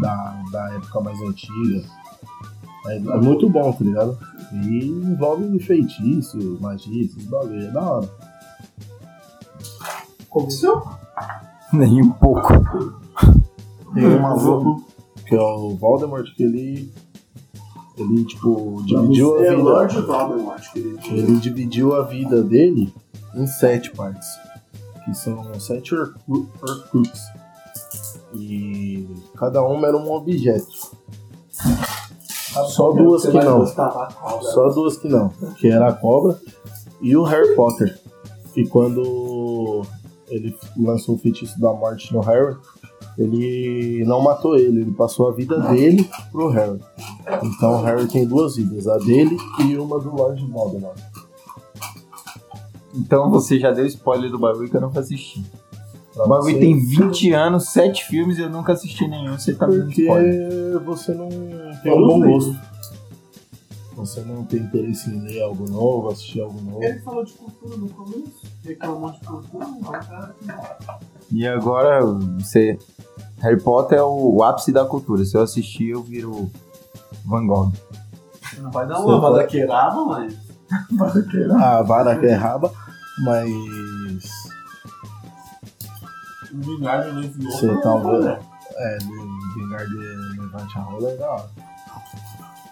da, 0.00 0.42
da 0.50 0.74
época 0.74 1.00
mais 1.00 1.20
antiga. 1.20 1.84
É, 2.86 2.96
é 2.96 3.00
muito 3.00 3.48
bom, 3.48 3.72
tá 3.72 3.84
ligado? 3.84 4.18
E 4.52 4.86
envolve 4.86 5.58
feitiço, 5.60 6.58
magia, 6.60 7.04
esses 7.04 7.24
bagulho, 7.26 7.66
é 7.66 7.70
da 7.70 7.82
hora. 7.82 8.10
Convenceu? 10.28 10.82
Nem 11.72 12.02
um 12.02 12.10
pouco. 12.10 12.48
Tem 13.94 14.06
um 14.06 14.20
maluco 14.20 14.84
que 15.26 15.34
é 15.34 15.40
o 15.40 15.70
Voldemort, 15.76 16.26
que 16.34 16.42
ele. 16.42 16.92
Ele, 17.96 18.24
tipo, 18.24 18.82
dividiu 18.84 19.38
a 19.38 19.44
é 19.44 19.50
vida. 19.50 19.62
Lord 19.62 20.00
Voldemort, 20.00 20.72
querido. 20.72 20.98
Ele 21.06 21.36
dividiu 21.38 21.94
a 21.94 22.02
vida 22.02 22.42
dele 22.42 22.92
em 23.34 23.46
sete 23.46 23.92
partes. 23.92 24.28
Que 25.04 25.14
são 25.14 25.58
sete 25.60 25.94
Horcrux. 25.94 27.20
E 28.34 29.08
cada 29.36 29.62
uma 29.62 29.86
era 29.86 29.96
um 29.96 30.10
objeto. 30.10 30.96
Só 32.68 32.92
duas 32.92 33.22
Você 33.22 33.30
que 33.32 33.38
não. 33.44 33.66
Só 33.66 34.68
duas 34.70 34.96
que 34.96 35.08
não. 35.08 35.28
Que 35.58 35.68
era 35.68 35.88
a 35.88 35.92
cobra 35.92 36.38
e 37.00 37.16
o 37.16 37.22
Harry 37.24 37.54
Potter. 37.54 37.98
E 38.56 38.66
quando 38.68 39.82
ele 40.28 40.56
lançou 40.76 41.16
o 41.16 41.18
feitiço 41.18 41.60
da 41.60 41.72
morte 41.72 42.12
no 42.14 42.20
Harry, 42.20 42.56
ele 43.18 44.04
não 44.06 44.20
matou 44.22 44.56
ele, 44.56 44.80
ele 44.82 44.92
passou 44.92 45.28
a 45.28 45.32
vida 45.32 45.58
dele 45.60 46.08
pro 46.30 46.48
Harry. 46.48 46.80
Então 47.42 47.74
o 47.74 47.82
Harry 47.82 48.06
tem 48.06 48.26
duas 48.26 48.56
vidas, 48.56 48.86
a 48.86 48.96
dele 48.98 49.36
e 49.66 49.76
uma 49.76 49.98
do 50.00 50.14
Lord 50.14 50.44
Voldemort. 50.46 50.98
Então 52.94 53.30
você 53.30 53.58
já 53.58 53.72
deu 53.72 53.86
spoiler 53.86 54.30
do 54.30 54.38
bagulho 54.38 54.68
que 54.70 54.76
eu 54.76 54.80
nunca 54.80 55.00
assisti. 55.00 55.44
Pra 56.14 56.24
O 56.24 56.28
bagulho 56.28 56.54
você- 56.54 56.60
tem 56.60 56.78
20 56.78 57.32
anos, 57.32 57.70
7 57.70 58.04
filmes 58.04 58.38
e 58.38 58.42
eu 58.42 58.50
nunca 58.50 58.72
assisti 58.72 59.06
nenhum. 59.08 59.36
Você 59.36 59.52
tá 59.54 59.66
me 59.66 59.76
dando 59.78 59.86
Porque 59.86 60.02
spoiler. 60.02 60.80
você 60.84 61.12
não 61.12 61.28
Eu 61.84 61.96
um 61.96 62.06
bom 62.06 62.18
não 62.18 62.28
gosto. 62.30 62.58
Você 63.96 64.20
não 64.22 64.44
tem 64.44 64.60
interesse 64.60 65.08
em 65.08 65.20
ler 65.20 65.42
algo 65.42 65.68
novo, 65.70 66.08
assistir 66.08 66.40
algo 66.40 66.60
novo. 66.60 66.82
Ele 66.82 66.98
falou 67.00 67.24
de 67.24 67.32
cultura 67.32 67.76
no 67.76 67.88
começo, 67.88 68.42
reclamou 68.64 69.12
de 69.12 69.20
cultura, 69.20 69.66
E 71.30 71.46
agora 71.46 72.04
você. 72.04 72.76
Harry 73.38 73.60
Potter 73.62 73.98
é 73.98 74.02
o, 74.02 74.36
o 74.36 74.42
ápice 74.42 74.72
da 74.72 74.84
cultura. 74.84 75.24
Se 75.24 75.36
eu 75.36 75.42
assistir, 75.42 75.90
eu 75.90 76.02
viro 76.02 76.50
Van 77.24 77.46
Gogh. 77.46 77.72
não 78.58 78.70
vai 78.70 78.86
dar 78.86 78.98
uma 79.00 79.20
badaqueirada, 79.20 80.04
mas. 80.04 80.36
A 81.62 81.82
vara 81.82 82.18
que 82.18 82.26
é 82.26 82.34
raba, 82.34 82.72
mas 83.22 83.48
O 86.52 86.58
vingarde 86.60 87.26
enviou. 87.26 87.52
Você 87.52 87.80
tá 87.80 87.96
vendo? 87.96 88.22
né? 88.24 88.40
É, 88.76 88.98
de 88.98 89.06
vingar 89.54 89.86
de 89.86 89.94
levante 90.40 90.78
a 90.78 90.80
rola 90.82 91.10
é 91.10 91.16
da 91.16 91.30
hora. 91.32 91.63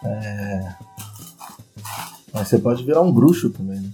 É. 0.05 0.75
Mas 2.35 2.49
você 2.49 2.59
pode 2.59 2.83
virar 2.85 3.01
um 3.03 3.13
bruxo 3.13 3.51
também, 3.51 3.79
né? 3.81 3.91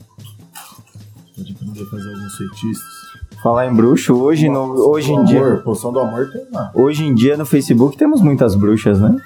Pode 1.36 1.52
aprender 1.52 1.82
a 1.82 1.86
fazer 1.86 2.08
alguns 2.14 2.36
feitiços. 2.36 2.98
Falar 3.42 3.66
em 3.66 3.74
bruxo, 3.74 4.14
hoje, 4.14 4.48
no, 4.48 4.74
hoje 4.88 5.12
em 5.12 5.24
dia. 5.24 5.40
amor, 5.40 5.62
Poção 5.62 5.92
do 5.92 6.00
amor 6.00 6.30
tem 6.30 6.46
lá. 6.52 6.70
Hoje 6.74 7.04
em 7.04 7.14
dia 7.14 7.36
no 7.36 7.46
Facebook 7.46 7.96
temos 7.96 8.20
muitas 8.20 8.54
bruxas, 8.54 9.00
né? 9.00 9.16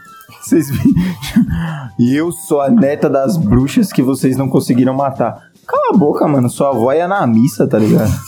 Vocês? 0.40 0.68
E 1.98 2.16
eu 2.16 2.32
sou 2.32 2.60
a 2.60 2.70
neta 2.70 3.08
das 3.08 3.36
bruxas 3.36 3.92
que 3.92 4.02
vocês 4.02 4.36
não 4.36 4.48
conseguiram 4.48 4.94
matar. 4.94 5.50
Cala 5.66 5.94
a 5.94 5.96
boca, 5.96 6.26
mano. 6.26 6.48
Sua 6.48 6.70
avó 6.70 6.92
ia 6.92 7.06
na 7.06 7.26
missa, 7.26 7.66
tá 7.66 7.78
ligado? 7.78 8.10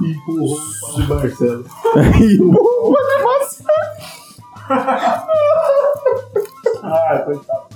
E 0.00 0.14
o 0.30 0.56
Padre 0.80 1.08
Marcelo. 1.08 1.64
E, 2.22 2.38
pô, 2.38 2.94
Ah, 6.82 7.22
coitado. 7.24 7.68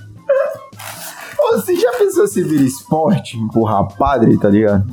Você 1.53 1.77
já 1.77 1.93
pensou 1.99 2.27
se 2.27 2.43
vira 2.43 2.63
esporte, 2.63 3.37
empurrar 3.39 3.97
padre, 3.97 4.39
tá 4.39 4.49
ligado? 4.49 4.87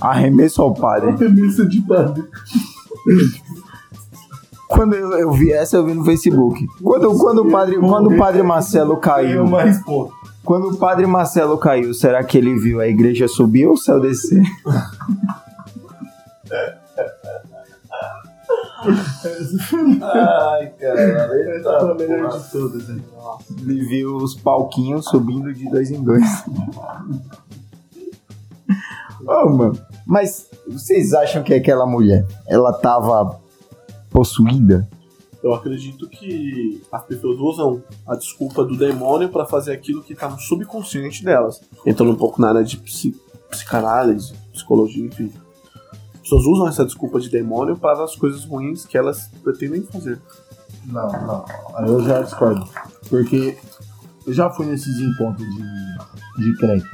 Arremesso 0.00 0.62
ao 0.62 0.74
padre. 0.74 1.12
Premissa 1.12 1.66
de 1.66 1.80
padre. 1.82 2.24
Quando 4.68 4.94
eu, 4.94 5.12
eu 5.12 5.30
vi 5.32 5.52
essa, 5.52 5.76
eu 5.76 5.84
vi 5.84 5.94
no 5.94 6.04
Facebook. 6.04 6.66
Quando, 6.82 7.16
quando, 7.18 7.46
o, 7.46 7.50
padre, 7.50 7.78
quando 7.78 8.10
o 8.10 8.16
padre 8.16 8.42
Marcelo 8.42 8.96
caiu, 8.96 9.44
quando 10.44 10.70
o 10.70 10.76
padre 10.76 11.06
Marcelo 11.06 11.58
caiu, 11.58 11.92
será 11.92 12.24
que 12.24 12.38
ele 12.38 12.58
viu 12.58 12.80
a 12.80 12.88
igreja 12.88 13.28
subir 13.28 13.66
ou 13.66 13.74
o 13.74 13.76
céu 13.76 14.00
descer? 14.00 14.42
Ai, 20.02 20.72
cara. 20.80 21.31
Foi 21.62 21.90
a 21.90 21.94
melhor 21.94 22.40
de 22.40 22.50
todas, 22.50 22.88
hein? 22.90 23.02
Ele 23.60 23.84
viu 23.86 24.16
os 24.16 24.34
palquinhos 24.34 25.04
subindo 25.06 25.52
de 25.52 25.68
dois 25.70 25.90
em 25.90 26.02
dois. 26.02 26.22
Ô, 29.26 29.48
mano. 29.50 29.78
Mas 30.06 30.48
vocês 30.66 31.12
acham 31.14 31.42
que 31.42 31.54
aquela 31.54 31.86
mulher, 31.86 32.26
ela 32.46 32.72
tava 32.72 33.40
possuída? 34.10 34.88
Eu 35.42 35.52
acredito 35.54 36.08
que 36.08 36.82
as 36.90 37.04
pessoas 37.04 37.38
usam 37.38 37.82
a 38.06 38.14
desculpa 38.14 38.64
do 38.64 38.76
demônio 38.76 39.28
pra 39.28 39.44
fazer 39.44 39.72
aquilo 39.72 40.02
que 40.02 40.14
tá 40.14 40.28
no 40.28 40.38
subconsciente 40.38 41.24
delas. 41.24 41.60
Entrando 41.84 42.12
um 42.12 42.16
pouco 42.16 42.40
na 42.40 42.48
área 42.50 42.64
de 42.64 42.76
psi- 42.76 43.14
psicanálise, 43.50 44.32
psicologia, 44.52 45.04
enfim. 45.04 45.32
As 46.14 46.20
pessoas 46.20 46.44
usam 46.46 46.68
essa 46.68 46.84
desculpa 46.84 47.18
de 47.20 47.28
demônio 47.28 47.76
para 47.76 48.04
as 48.04 48.14
coisas 48.14 48.44
ruins 48.44 48.86
que 48.86 48.96
elas 48.96 49.28
pretendem 49.42 49.82
fazer. 49.82 50.20
Não, 50.86 51.08
não. 51.26 51.44
Aí 51.76 51.86
eu 51.88 52.02
já 52.02 52.22
discordo. 52.22 52.66
Porque 53.08 53.56
eu 54.26 54.32
já 54.32 54.50
fui 54.50 54.66
nesses 54.66 54.98
encontros 54.98 55.46
de, 55.48 56.42
de 56.44 56.56
crente. 56.58 56.86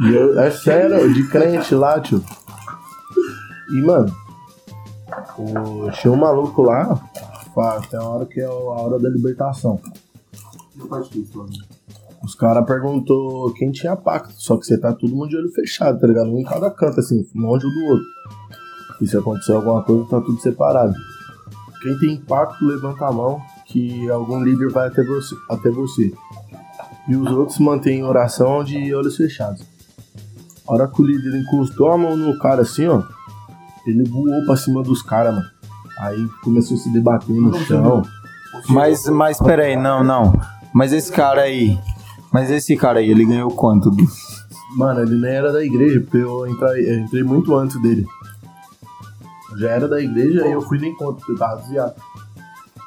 Eu- 0.00 0.38
é 0.40 0.50
sério, 0.50 1.12
de 1.12 1.28
crente 1.28 1.74
lá, 1.74 2.00
tio. 2.00 2.24
E, 3.72 3.82
mano, 3.82 4.12
o, 5.38 5.90
tinha 5.92 6.12
um 6.12 6.16
maluco 6.16 6.62
lá, 6.62 6.98
tem 7.90 8.00
uma 8.00 8.08
hora 8.08 8.26
que 8.26 8.40
é 8.40 8.44
a 8.46 8.50
hora 8.52 8.98
da 8.98 9.08
libertação. 9.08 9.80
Os 12.22 12.34
caras 12.34 12.66
perguntou 12.66 13.52
quem 13.54 13.70
tinha 13.70 13.96
pacto, 13.96 14.32
só 14.36 14.56
que 14.56 14.66
você 14.66 14.76
tá 14.78 14.92
todo 14.92 15.14
mundo 15.14 15.28
de 15.28 15.36
olho 15.36 15.50
fechado, 15.52 15.98
tá 16.00 16.06
ligado? 16.06 16.30
Um 16.30 16.38
em 16.38 16.44
cada 16.44 16.70
canto, 16.70 17.00
assim, 17.00 17.26
longe 17.34 17.66
um 17.66 17.70
do 17.70 17.84
outro. 17.92 18.04
E 19.00 19.06
se 19.06 19.16
acontecer 19.16 19.52
alguma 19.52 19.82
coisa, 19.82 20.04
tá 20.08 20.20
tudo 20.20 20.38
separado. 20.40 20.94
Quem 21.82 21.98
tem 21.98 22.16
pacto, 22.16 22.64
levanta 22.64 23.06
a 23.06 23.12
mão, 23.12 23.40
que 23.66 24.08
algum 24.10 24.42
líder 24.42 24.70
vai 24.70 24.88
até 24.88 25.02
você. 25.02 25.34
Até 25.48 25.70
você. 25.70 26.12
E 27.08 27.16
os 27.16 27.30
outros 27.30 27.58
mantêm 27.58 28.04
oração 28.04 28.62
de 28.62 28.94
olhos 28.94 29.16
fechados. 29.16 29.62
A 30.68 30.74
hora 30.74 30.88
que 30.88 31.00
o 31.00 31.04
líder 31.04 31.40
encostou 31.40 31.90
a 31.90 31.98
mão 31.98 32.16
no 32.16 32.38
cara 32.38 32.62
assim, 32.62 32.86
ó, 32.86 33.02
ele 33.86 34.04
voou 34.04 34.44
pra 34.44 34.56
cima 34.56 34.82
dos 34.82 35.02
caras, 35.02 35.34
mano. 35.34 35.46
Aí 35.98 36.28
começou 36.42 36.76
a 36.76 36.80
se 36.80 36.92
debater 36.92 37.34
no 37.34 37.52
chão. 37.60 38.02
Mas, 38.68 39.08
mas 39.08 39.38
peraí, 39.38 39.76
não, 39.76 40.04
não. 40.04 40.32
Mas 40.72 40.92
esse 40.92 41.10
cara 41.10 41.42
aí. 41.42 41.78
Mas 42.32 42.50
esse 42.50 42.76
cara 42.76 43.00
aí, 43.00 43.10
ele 43.10 43.24
ganhou 43.24 43.50
quanto? 43.50 43.90
Mano, 44.76 45.00
ele 45.00 45.16
nem 45.16 45.32
era 45.32 45.52
da 45.52 45.64
igreja, 45.64 46.00
porque 46.00 46.18
eu 46.18 46.46
entrei, 46.46 46.88
eu 46.88 47.00
entrei 47.00 47.22
muito 47.22 47.54
antes 47.54 47.80
dele. 47.82 48.06
Eu 49.50 49.58
já 49.58 49.70
era 49.70 49.88
da 49.88 50.00
igreja 50.00 50.46
e 50.46 50.52
eu 50.52 50.62
fui 50.62 50.78
no 50.78 50.86
encontro, 50.86 51.16
porque 51.16 51.32
eu 51.32 51.38
tava 51.38 51.60
desviado. 51.60 51.94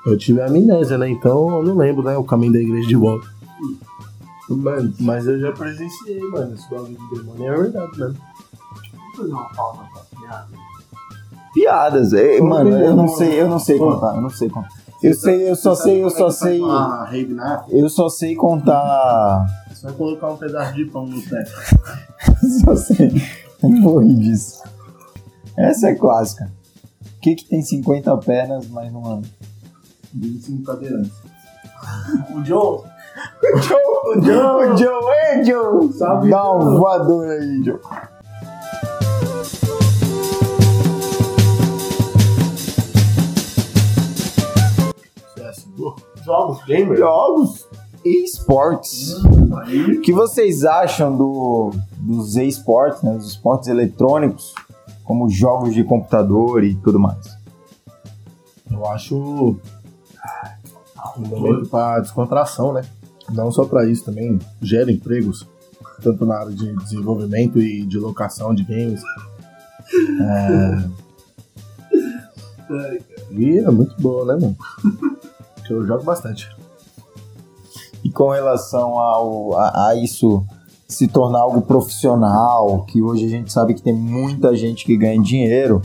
Eu 0.06 0.17
tive 0.17 0.41
amnésia, 0.41 0.97
né? 0.97 1.10
Então 1.10 1.49
eu 1.58 1.63
não 1.63 1.76
lembro, 1.76 2.04
né? 2.04 2.17
O 2.17 2.23
caminho 2.23 2.54
da 2.54 2.60
igreja 2.60 2.88
de 2.88 2.95
volta. 2.95 3.28
Mano, 4.49 4.93
mas 4.99 5.26
eu 5.26 5.39
já 5.39 5.52
presenciei, 5.52 6.19
mano. 6.30 6.54
Esse 6.54 6.69
bagulho 6.69 6.97
de 6.97 7.15
demônio 7.15 7.54
é 7.54 7.58
verdade, 7.58 7.99
né? 7.99 8.13
Vou 8.13 9.15
fazer 9.15 9.32
uma 9.32 9.49
pausa 9.54 9.82
pra 9.93 10.19
piada. 10.19 10.47
Piadas, 11.54 12.13
é, 12.13 12.41
mano, 12.41 12.71
eu 12.71 12.95
não 12.95 13.08
sei, 13.08 13.39
eu 13.39 13.47
não 13.47 13.60
sei 13.60 13.78
contar, 13.78 14.15
eu 14.15 14.21
não 14.21 14.30
sei 14.30 14.49
contar. 14.49 14.69
Eu 15.04 15.13
sei, 15.13 15.49
eu 15.49 15.56
só 15.56 15.76
sei, 15.76 16.04
eu 16.04 16.10
só 16.10 16.30
sei. 16.30 16.60
Na. 16.62 17.65
Eu 17.69 17.89
só 17.89 18.10
sei 18.10 18.36
contar. 18.36 19.45
Só 19.73 19.91
colocar 19.91 20.32
um 20.32 20.38
pedaço 20.38 20.73
de 20.76 20.86
pão 20.86 21.06
no 21.06 21.21
pé. 21.21 21.43
Só 22.63 22.73
sei. 22.76 23.12
Eu 23.62 23.82
vou 23.82 23.99
rir 23.99 24.15
disso. 24.15 24.63
Essa 25.57 25.89
é 25.89 25.95
clássica. 25.95 26.51
O 27.17 27.19
que 27.21 27.35
que 27.35 27.45
tem 27.45 27.61
50 27.61 28.17
pernas, 28.17 28.67
mas 28.67 28.91
não 28.91 29.05
anda? 29.05 29.27
25 30.13 30.63
cadeirantes. 30.63 31.11
O 32.33 32.43
Joe, 32.45 32.79
O 32.79 33.57
Joe, 33.61 33.79
o 34.15 34.21
Joe, 34.21 34.69
o 34.69 34.77
Joe, 34.77 35.13
ei, 35.35 35.43
Joe! 35.43 35.93
Salve, 35.93 36.29
Dá 36.29 36.51
um 36.53 36.77
voador 36.77 37.29
aí, 37.29 37.61
Joe. 37.63 37.79
CSGO. 45.35 45.95
jogos 46.23 46.63
gamer. 46.65 46.97
Jogos 46.97 47.67
e 48.05 48.23
esportes. 48.23 49.13
O 49.23 50.01
que 50.01 50.11
vocês 50.11 50.63
acham 50.65 51.15
do, 51.15 51.71
dos 51.97 52.35
esportes, 52.35 53.01
né, 53.01 53.13
dos 53.13 53.29
esportes 53.29 53.69
eletrônicos, 53.69 54.53
como 55.03 55.29
jogos 55.29 55.73
de 55.73 55.83
computador 55.83 56.63
e 56.63 56.75
tudo 56.75 56.99
mais? 56.99 57.37
Eu 58.71 58.85
acho 58.87 59.15
um 61.17 61.27
momento 61.27 61.69
para 61.69 61.99
descontração, 61.99 62.73
né? 62.73 62.81
Não 63.31 63.51
só 63.51 63.65
para 63.65 63.85
isso, 63.85 64.05
também 64.05 64.39
gera 64.61 64.91
empregos, 64.91 65.47
tanto 66.01 66.25
na 66.25 66.39
área 66.39 66.51
de 66.51 66.75
desenvolvimento 66.77 67.59
e 67.59 67.85
de 67.85 67.97
locação 67.97 68.53
de 68.53 68.63
games. 68.63 69.01
É, 70.21 70.89
E 73.31 73.59
é 73.59 73.69
muito 73.69 73.95
boa, 74.01 74.25
né, 74.25 74.41
mano? 74.41 74.57
Eu 75.69 75.85
jogo 75.85 76.03
bastante. 76.03 76.49
E 78.03 78.09
com 78.09 78.29
relação 78.29 78.99
ao, 78.99 79.57
a, 79.57 79.89
a 79.89 79.95
isso 79.95 80.45
se 80.93 81.08
tornar 81.08 81.39
algo 81.39 81.62
profissional, 81.62 82.86
que 82.86 83.01
hoje 83.01 83.25
a 83.25 83.29
gente 83.29 83.51
sabe 83.51 83.73
que 83.73 83.82
tem 83.82 83.93
muita 83.93 84.56
gente 84.56 84.86
que 84.86 84.95
ganha 84.95 85.21
dinheiro, 85.21 85.82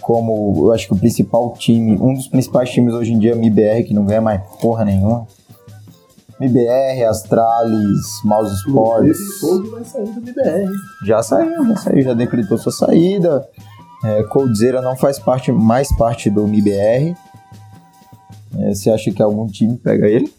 como 0.00 0.66
eu 0.66 0.72
acho 0.72 0.86
que 0.86 0.94
o 0.94 0.98
principal 0.98 1.52
time, 1.54 1.98
um 2.00 2.14
dos 2.14 2.28
principais 2.28 2.70
times 2.70 2.94
hoje 2.94 3.12
em 3.12 3.18
dia 3.18 3.32
é 3.32 3.34
o 3.34 3.38
MIBR, 3.38 3.84
que 3.86 3.94
não 3.94 4.04
ganha 4.04 4.20
mais 4.20 4.40
porra 4.60 4.84
nenhuma. 4.84 5.26
MIBR, 6.38 7.04
Astralis, 7.08 8.20
Mouse 8.24 8.54
Sports. 8.56 9.18
Fogo 9.40 9.70
vai 9.70 9.84
sair 9.84 10.06
do 10.06 10.20
BBR. 10.20 10.70
Já 11.04 11.22
saiu, 11.22 11.66
já 11.66 11.76
saiu, 11.76 12.02
já 12.02 12.14
decretou 12.14 12.58
sua 12.58 12.72
saída. 12.72 13.48
É, 14.04 14.22
Coldzera 14.24 14.82
não 14.82 14.94
faz 14.96 15.18
parte, 15.18 15.50
mais 15.50 15.90
parte 15.96 16.28
do 16.28 16.46
MIBR. 16.46 17.16
É, 18.58 18.74
você 18.74 18.90
acha 18.90 19.10
que 19.10 19.22
algum 19.22 19.46
time 19.46 19.76
pega 19.76 20.06
ele? 20.06 20.32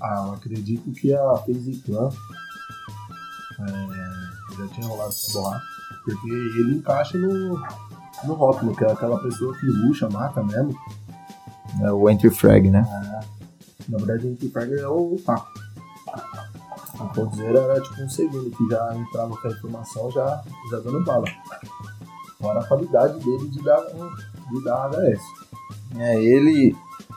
Ah, 0.00 0.24
eu 0.26 0.34
acredito 0.34 0.90
que 0.92 1.14
a 1.14 1.36
FaZe 1.36 1.82
Clan 1.86 2.10
é, 3.60 4.56
já 4.58 4.68
tinha 4.68 4.86
rolado 4.86 5.10
essa 5.10 5.32
borracha, 5.32 5.64
porque 6.04 6.28
ele 6.28 6.76
encaixa 6.76 7.18
no, 7.18 7.60
no 8.24 8.34
rótulo, 8.34 8.74
que 8.74 8.84
é 8.84 8.92
aquela 8.92 9.18
pessoa 9.22 9.56
que 9.58 9.66
ruxa, 9.86 10.08
mata 10.08 10.42
mesmo. 10.42 10.76
É 11.82 11.92
o 11.92 12.08
Entry 12.08 12.30
Frag, 12.30 12.70
né? 12.70 12.86
Na 13.88 13.98
verdade, 13.98 14.26
o 14.26 14.30
Antifrag 14.30 14.72
é 14.74 14.88
o 14.88 15.16
Paco. 15.24 15.48
O 16.98 17.08
Coldzera 17.14 17.60
era 17.60 17.80
tipo 17.80 18.02
um 18.02 18.08
segundo 18.08 18.50
que 18.50 18.68
já 18.68 18.96
entrava 18.96 19.36
com 19.36 19.48
a 19.48 19.50
informação 19.50 20.10
já, 20.10 20.42
já 20.70 20.78
dando 20.80 21.04
bala. 21.04 21.26
Fora 22.40 22.60
a 22.60 22.64
qualidade 22.64 23.18
dele 23.22 23.48
de 23.48 23.62
dar, 23.62 23.82
de 23.82 24.64
dar 24.64 24.90
HS. 24.90 25.20
É, 25.98 26.22
ele, 26.22 26.74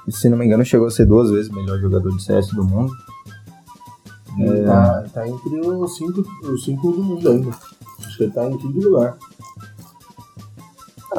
se 0.10 0.30
não 0.30 0.38
me 0.38 0.45
engano, 0.45 0.65
chegou 0.65 0.88
a 0.88 0.91
ser 0.91 1.06
duas 1.06 1.30
vezes 1.32 1.49
o 1.49 1.56
melhor 1.56 1.80
jogador 1.80 2.15
de 2.15 2.23
CS 2.23 2.49
do 2.49 2.63
mundo. 2.63 2.93
Ele 4.39 4.63
tá, 4.63 4.99
ele 5.02 5.10
tá 5.10 5.28
entre 5.28 5.60
os 5.60 5.97
cinco, 5.97 6.23
os 6.43 6.63
cinco 6.63 6.91
do 6.91 7.04
mundo 7.04 7.30
ainda. 7.30 7.49
Acho 7.99 8.17
que 8.17 8.23
ele 8.23 8.32
tá 8.32 8.49
em 8.49 8.58
quinto 8.58 8.80
lugar. 8.80 9.17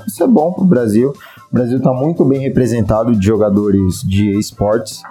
Isso 0.07 0.23
é 0.23 0.27
bom 0.27 0.53
pro 0.53 0.65
Brasil. 0.65 1.13
O 1.51 1.55
Brasil 1.55 1.83
tá 1.83 1.93
muito 1.93 2.25
bem 2.25 2.41
representado 2.41 3.15
de 3.15 3.27
jogadores 3.27 4.03
de 4.03 4.39
esportes. 4.39 5.03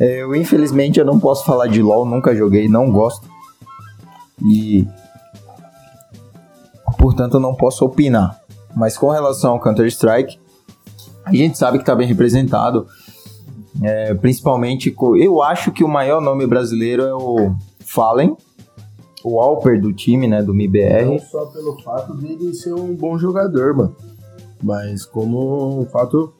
É, 0.00 0.22
eu, 0.22 0.34
infelizmente, 0.34 0.98
eu 0.98 1.04
não 1.04 1.20
posso 1.20 1.44
falar 1.44 1.66
de 1.66 1.82
LoL, 1.82 2.04
nunca 2.04 2.34
joguei, 2.34 2.68
não 2.68 2.90
gosto. 2.90 3.28
E. 4.44 4.86
Portanto, 6.98 7.34
eu 7.34 7.40
não 7.40 7.54
posso 7.54 7.84
opinar. 7.84 8.40
Mas 8.74 8.96
com 8.96 9.10
relação 9.10 9.52
ao 9.52 9.60
Counter-Strike, 9.60 10.40
a 11.24 11.34
gente 11.34 11.58
sabe 11.58 11.78
que 11.78 11.84
tá 11.84 11.94
bem 11.94 12.08
representado. 12.08 12.86
É, 13.80 14.12
principalmente, 14.14 14.94
eu 15.18 15.42
acho 15.42 15.72
que 15.72 15.82
o 15.82 15.88
maior 15.88 16.20
nome 16.20 16.46
brasileiro 16.46 17.02
é 17.02 17.14
o 17.14 17.54
Fallen, 17.80 18.36
o 19.24 19.40
Alper 19.40 19.80
do 19.80 19.92
time, 19.92 20.26
né, 20.26 20.42
do 20.42 20.48
Não 20.48 20.56
MIBR. 20.56 21.20
só 21.30 21.46
pelo 21.46 21.80
fato 21.82 22.14
dele 22.14 22.52
ser 22.52 22.74
um 22.74 22.94
bom 22.94 23.16
jogador, 23.18 23.74
mano. 23.74 23.96
Mas 24.62 25.04
como 25.04 25.80
o 25.80 25.86
fato 25.86 26.32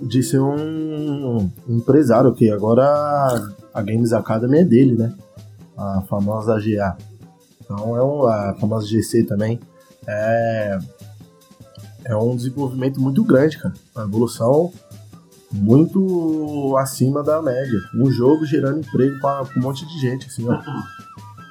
de 0.00 0.22
ser 0.22 0.40
um 0.40 1.50
empresário, 1.68 2.32
que 2.32 2.50
agora 2.50 2.84
a 3.74 3.82
Games 3.82 4.12
Academy 4.12 4.58
é 4.58 4.64
dele, 4.64 4.96
né? 4.96 5.14
A 5.76 6.02
famosa 6.02 6.58
GA. 6.58 6.96
Então 7.62 7.96
é 7.96 8.02
um, 8.02 8.26
a 8.26 8.54
famosa 8.54 8.86
GC 8.86 9.24
também. 9.24 9.60
É, 10.06 10.78
é 12.04 12.16
um 12.16 12.34
desenvolvimento 12.34 13.00
muito 13.00 13.22
grande, 13.22 13.58
cara. 13.58 13.74
Uma 13.94 14.04
evolução 14.04 14.72
muito 15.52 16.76
acima 16.78 17.22
da 17.22 17.42
média. 17.42 17.78
Um 17.94 18.10
jogo 18.10 18.44
gerando 18.44 18.80
emprego 18.80 19.18
para 19.20 19.42
um 19.56 19.60
monte 19.60 19.86
de 19.86 19.98
gente, 20.00 20.26
assim, 20.26 20.46
ó. 20.48 20.58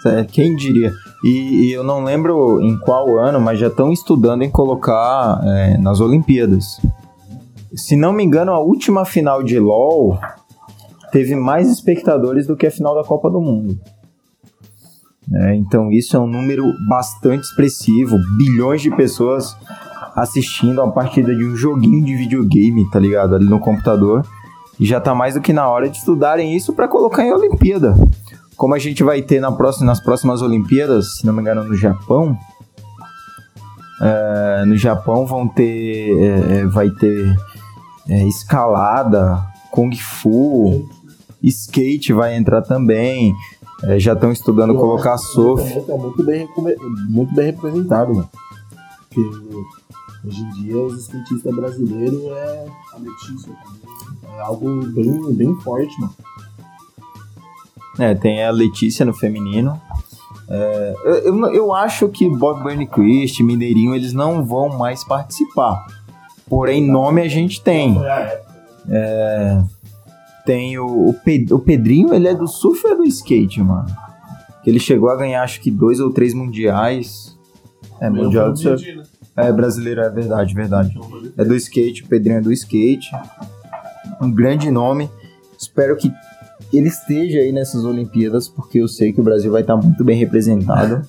É, 0.06 0.24
Quem 0.24 0.56
diria? 0.56 0.94
E, 1.22 1.66
e 1.66 1.74
eu 1.74 1.84
não 1.84 2.06
lembro 2.06 2.62
em 2.62 2.80
qual 2.80 3.18
ano, 3.18 3.38
mas 3.38 3.60
já 3.60 3.68
estão 3.68 3.92
estudando 3.92 4.44
em 4.44 4.50
colocar 4.50 5.42
é, 5.44 5.78
nas 5.78 6.00
Olimpíadas. 6.00 6.80
Se 7.76 7.98
não 7.98 8.14
me 8.14 8.24
engano, 8.24 8.54
a 8.54 8.62
última 8.62 9.04
final 9.04 9.44
de 9.44 9.60
LoL 9.60 10.18
teve 11.12 11.36
mais 11.36 11.70
espectadores 11.70 12.48
do 12.48 12.56
que 12.56 12.66
a 12.66 12.72
final 12.72 12.96
da 12.96 13.04
Copa 13.04 13.30
do 13.30 13.42
Mundo. 13.42 13.78
É, 15.32 15.56
então 15.56 15.92
isso 15.92 16.16
é 16.16 16.20
um 16.20 16.28
número 16.28 16.64
bastante 16.88 17.44
expressivo, 17.44 18.18
bilhões 18.38 18.82
de 18.82 18.90
pessoas 18.96 19.56
assistindo 20.16 20.82
a 20.82 20.92
partida 20.92 21.36
de 21.36 21.46
um 21.46 21.56
joguinho 21.56 22.04
de 22.04 22.16
videogame, 22.16 22.90
tá 22.90 23.00
ligado? 23.00 23.36
Ali 23.36 23.46
no 23.46 23.60
computador. 23.60 24.26
E 24.80 24.86
já 24.86 25.00
tá 25.00 25.14
mais 25.14 25.34
do 25.34 25.42
que 25.42 25.52
na 25.52 25.68
hora 25.68 25.90
de 25.90 25.98
estudarem 25.98 26.56
isso 26.56 26.74
para 26.74 26.88
colocar 26.88 27.24
em 27.24 27.34
Olimpíada 27.34 27.96
como 28.60 28.76
a 28.76 28.78
gente 28.78 29.02
vai 29.06 29.22
ter 29.22 29.40
na 29.40 29.54
próxima, 29.54 29.86
nas 29.86 30.02
próximas 30.02 30.42
Olimpíadas, 30.42 31.16
se 31.16 31.26
não 31.26 31.32
me 31.32 31.40
engano, 31.40 31.64
no 31.64 31.76
Japão. 31.76 32.38
é, 34.02 34.66
no 34.66 34.76
Japão 34.76 35.26
vão 35.26 35.48
ter. 35.48 36.12
é, 36.20 36.58
é, 36.58 36.66
vai 36.66 36.90
ter 36.90 37.38
é, 38.10 38.28
escalada, 38.28 39.42
Kung 39.72 39.96
Fu, 39.96 40.86
skate 41.42 42.12
vai 42.12 42.36
entrar 42.36 42.62
também. 42.62 43.34
é, 43.84 43.98
já 43.98 44.12
estão 44.12 44.30
estudando 44.30 44.76
colocar 44.76 45.18
surf. 45.18 45.80
Tá 45.88 45.96
muito 45.96 46.22
bem, 46.22 46.46
muito 47.08 47.34
bem 47.34 47.46
representado, 47.46 48.14
mano. 48.14 48.30
Porque 49.08 49.22
hoje 50.26 50.42
em 50.42 50.50
dia 50.52 50.78
os 50.78 51.02
skatistas 51.04 51.56
brasileiros 51.56 52.22
é, 52.24 52.66
A 52.94 52.98
Letícia 52.98 53.54
também. 53.64 54.38
é 54.38 54.42
algo 54.42 54.86
bem, 54.88 55.34
bem 55.34 55.56
forte, 55.62 56.00
mano. 56.00 56.14
É, 57.98 58.16
tem 58.16 58.44
a 58.44 58.52
Letícia 58.52 59.06
no 59.06 59.14
feminino. 59.14 59.80
É, 60.50 60.94
eu, 61.26 61.46
eu, 61.54 61.74
acho 61.74 62.08
que 62.10 62.30
Bob 62.30 62.64
Burnquist, 62.64 63.44
Mineirinho, 63.44 63.94
eles 63.94 64.14
não 64.14 64.44
vão 64.44 64.70
mais 64.78 65.04
participar. 65.04 65.86
Porém, 66.48 66.86
nome 66.90 67.22
a 67.22 67.28
gente 67.28 67.62
tem. 67.62 67.98
Época. 68.04 69.70
Tem 70.46 70.80
o, 70.80 71.10
o, 71.10 71.14
Pe- 71.14 71.46
o 71.52 71.60
Pedrinho, 71.60 72.14
ele 72.14 72.28
é 72.28 72.34
do 72.34 72.48
surf 72.48 72.84
ou 72.88 72.94
é 72.94 72.96
do 72.96 73.04
skate, 73.04 73.62
mano? 73.62 73.86
Que 74.64 74.70
ele 74.70 74.80
chegou 74.80 75.10
a 75.10 75.16
ganhar 75.16 75.44
acho 75.44 75.62
que 75.62 75.70
dois 75.70 76.00
ou 76.00 76.12
três 76.12 76.34
mundiais. 76.34 77.38
É, 78.00 78.10
mundial 78.10 78.52
do 78.52 78.58
surf. 78.58 78.84
É, 79.48 79.52
brasileiro, 79.52 80.02
é 80.02 80.10
verdade, 80.10 80.54
verdade. 80.54 81.00
É 81.38 81.44
do 81.44 81.56
skate, 81.56 82.04
o 82.04 82.08
Pedrinho 82.08 82.38
é 82.38 82.42
do 82.42 82.52
skate. 82.52 83.10
Um 84.22 84.32
grande 84.32 84.70
nome. 84.70 85.10
Espero 85.58 85.96
que 85.96 86.12
ele 86.74 86.88
esteja 86.88 87.40
aí 87.40 87.52
nessas 87.52 87.84
Olimpíadas, 87.84 88.48
porque 88.48 88.80
eu 88.80 88.88
sei 88.88 89.12
que 89.12 89.20
o 89.20 89.24
Brasil 89.24 89.52
vai 89.52 89.62
estar 89.62 89.76
muito 89.76 90.04
bem 90.04 90.18
representado. 90.18 91.02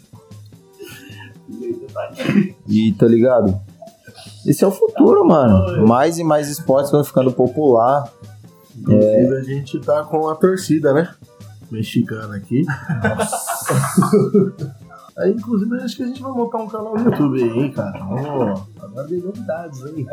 E 2.67 2.93
tá 2.93 3.07
ligado? 3.07 3.61
Esse 4.47 4.65
é 4.65 4.67
o 4.67 4.71
futuro, 4.71 5.27
mano. 5.27 5.87
Mais 5.87 6.19
e 6.19 6.25
mais 6.25 6.49
esportes 6.49 6.91
vão 6.91 7.05
ficando 7.05 7.33
popular. 7.33 8.11
Inclusive 8.79 9.37
a 9.37 9.43
gente 9.43 9.79
tá 9.81 10.05
com 10.05 10.29
a 10.29 10.35
torcida, 10.35 10.93
né? 10.93 11.11
Mexicana 11.71 12.37
aqui. 12.37 12.65
Aí, 15.21 15.33
inclusive, 15.33 15.77
acho 15.77 15.97
que 15.97 16.03
a 16.03 16.07
gente 16.07 16.23
vai 16.23 16.33
montar 16.33 16.59
um 16.59 16.67
canal 16.67 16.95
no 16.95 17.05
YouTube 17.05 17.43
aí, 17.43 17.59
hein, 17.59 17.73
cara. 17.73 18.01
Ó, 18.03 18.63
agora 18.81 19.07
tem 19.07 19.19
novidades 19.19 19.85
aí. 19.85 20.07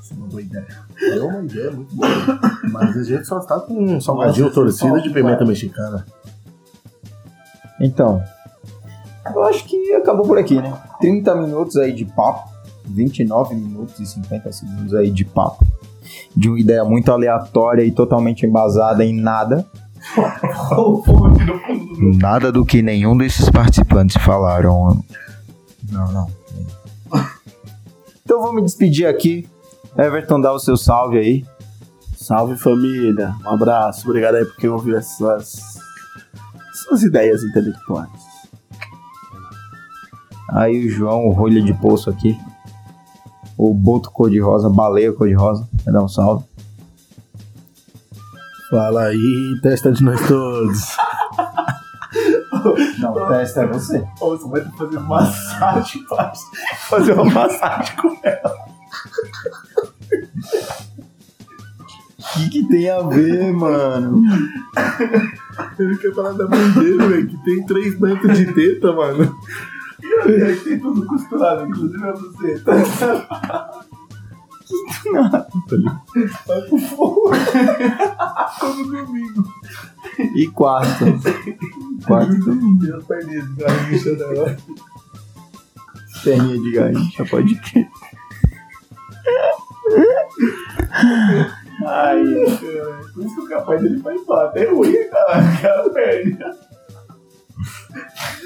Isso 0.00 0.14
é 0.14 0.16
uma 0.16 0.26
boa 0.26 0.40
ideia. 0.40 0.66
É 1.02 1.20
uma 1.20 1.44
ideia 1.44 1.70
muito 1.70 1.94
boa. 1.94 2.08
Mas 2.72 2.96
a 2.96 3.02
gente 3.02 3.26
só 3.26 3.40
tá 3.40 3.60
com 3.60 3.74
um 3.74 4.00
salgadinho 4.00 4.50
torcida 4.50 5.02
de 5.02 5.10
pimenta 5.10 5.44
mexicana. 5.44 6.06
Então, 7.78 8.22
eu 9.34 9.44
acho 9.44 9.64
que 9.66 9.92
acabou 9.94 10.26
por 10.26 10.38
aqui, 10.38 10.54
né? 10.54 10.72
30 11.00 11.34
minutos 11.34 11.76
aí 11.76 11.92
de 11.92 12.06
papo, 12.06 12.48
29 12.86 13.54
minutos 13.54 14.00
e 14.00 14.06
50 14.06 14.50
segundos 14.50 14.94
aí 14.94 15.10
de 15.10 15.26
papo. 15.26 15.62
De 16.34 16.48
uma 16.48 16.58
ideia 16.58 16.84
muito 16.84 17.12
aleatória 17.12 17.82
e 17.82 17.90
totalmente 17.90 18.46
embasada 18.46 19.04
em 19.04 19.14
nada. 19.14 19.66
Nada 22.20 22.52
do 22.52 22.64
que 22.64 22.82
nenhum 22.82 23.16
desses 23.16 23.50
participantes 23.50 24.22
falaram. 24.22 25.02
Não, 25.90 26.12
não. 26.12 26.30
Então 28.24 28.40
vou 28.40 28.52
me 28.52 28.62
despedir 28.62 29.06
aqui. 29.06 29.48
Everton, 29.96 30.40
dá 30.40 30.52
o 30.52 30.58
seu 30.58 30.76
salve 30.76 31.18
aí. 31.18 31.44
Salve 32.16 32.56
família, 32.56 33.34
um 33.44 33.50
abraço, 33.50 34.08
obrigado 34.08 34.34
aí 34.34 34.44
por 34.44 34.56
quem 34.56 34.68
ouviu 34.68 34.96
essas, 34.96 35.78
essas 36.72 37.02
ideias 37.04 37.44
intelectuais. 37.44 38.10
Aí 40.50 40.86
o 40.86 40.90
João, 40.90 41.28
o 41.28 41.32
rolha 41.32 41.62
de 41.62 41.72
poço 41.74 42.10
aqui. 42.10 42.36
O 43.56 43.72
boto 43.72 44.10
cor-de-rosa, 44.10 44.68
baleia 44.68 45.12
cor-de-rosa. 45.12 45.68
Quer 45.84 45.92
dar 45.92 46.02
um 46.02 46.08
salve? 46.08 46.44
Fala 48.70 49.04
aí, 49.04 49.58
testa 49.62 49.92
de 49.92 50.02
nós 50.02 50.26
todos. 50.26 50.96
Não, 52.98 53.12
o 53.12 53.28
teste 53.28 53.60
é 53.60 53.66
você. 53.66 54.04
Ô, 54.20 54.36
você 54.36 54.48
vai 54.48 54.60
ter 54.60 54.70
que 54.70 54.78
fazer 54.78 55.00
massagem, 55.00 56.04
parça. 56.04 56.44
Fazer 56.88 57.12
uma 57.12 57.24
massagem 57.24 57.96
com 57.96 58.16
ela. 58.22 58.66
que, 62.36 62.48
que 62.50 62.68
tem 62.68 62.90
a 62.90 63.02
ver, 63.02 63.52
mano? 63.52 64.22
Ele 65.78 65.96
quer 65.96 66.14
falar 66.14 66.32
da 66.32 66.46
mãe 66.46 66.70
dele, 66.72 67.06
velho, 67.06 67.28
que 67.28 67.44
tem 67.44 67.66
três 67.66 67.98
metros 67.98 68.36
de 68.36 68.52
teta, 68.52 68.92
mano. 68.92 69.34
E 70.02 70.42
aí 70.42 70.56
tem 70.56 70.78
tudo 70.78 71.06
costurado, 71.06 71.66
inclusive 71.66 72.04
a 72.04 72.12
buceta. 72.12 73.85
Vai 76.46 76.62
pro 76.62 76.78
fogo. 76.78 77.30
Todo 78.60 78.84
domingo. 78.84 79.44
E 80.34 80.46
quarto. 80.48 81.04
Quarto, 82.06 82.78
Tem 82.80 82.92
as 82.94 83.04
perninhas 83.04 83.48
de 83.48 83.54
garrincha 83.62 84.14
dela. 84.14 84.56
perninha 86.24 86.58
de 86.60 86.72
garrincha, 86.72 87.24
pode 87.26 87.54
crer. 87.60 87.88
Ai, 91.86 92.24
cara. 92.60 93.00
Por 93.14 93.24
isso 93.24 93.34
que 93.34 93.40
o 93.42 93.48
capaz 93.48 93.82
dele 93.82 94.00
faz 94.00 94.26
lá. 94.26 94.44
Até 94.46 94.64
ruim, 94.70 94.92
cara. 95.10 95.38
Aquela 95.54 95.90
perna. 95.90 96.56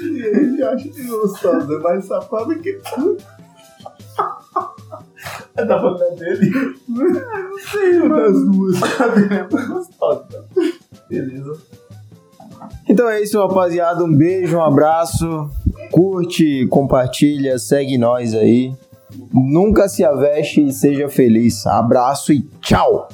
E 0.01 0.19
ele 0.19 0.63
acha 0.63 0.89
que 0.89 1.01
é 1.01 1.79
mais 1.79 2.05
safado 2.05 2.55
que 2.59 2.73
tudo. 2.95 3.17
Tá 5.55 5.65
falando 5.67 6.15
dele? 6.15 6.51
Não 6.87 7.59
sei, 7.59 7.99
mano. 7.99 8.15
Das 8.15 8.45
duas. 8.45 9.01
A 9.01 9.07
dele 9.07 9.35
é 9.35 9.47
mais 9.51 9.67
gostosa. 9.67 10.45
Beleza. 11.09 11.57
Então 12.87 13.09
é 13.09 13.21
isso, 13.21 13.39
rapaziada. 13.39 14.03
Um 14.03 14.15
beijo, 14.15 14.57
um 14.57 14.63
abraço. 14.63 15.49
Curte, 15.91 16.67
compartilha, 16.67 17.57
segue 17.59 17.97
nós 17.97 18.33
aí. 18.33 18.73
Nunca 19.33 19.89
se 19.89 20.03
aveste 20.03 20.65
e 20.65 20.71
seja 20.71 21.09
feliz. 21.09 21.65
Abraço 21.67 22.31
e 22.31 22.41
tchau! 22.61 23.09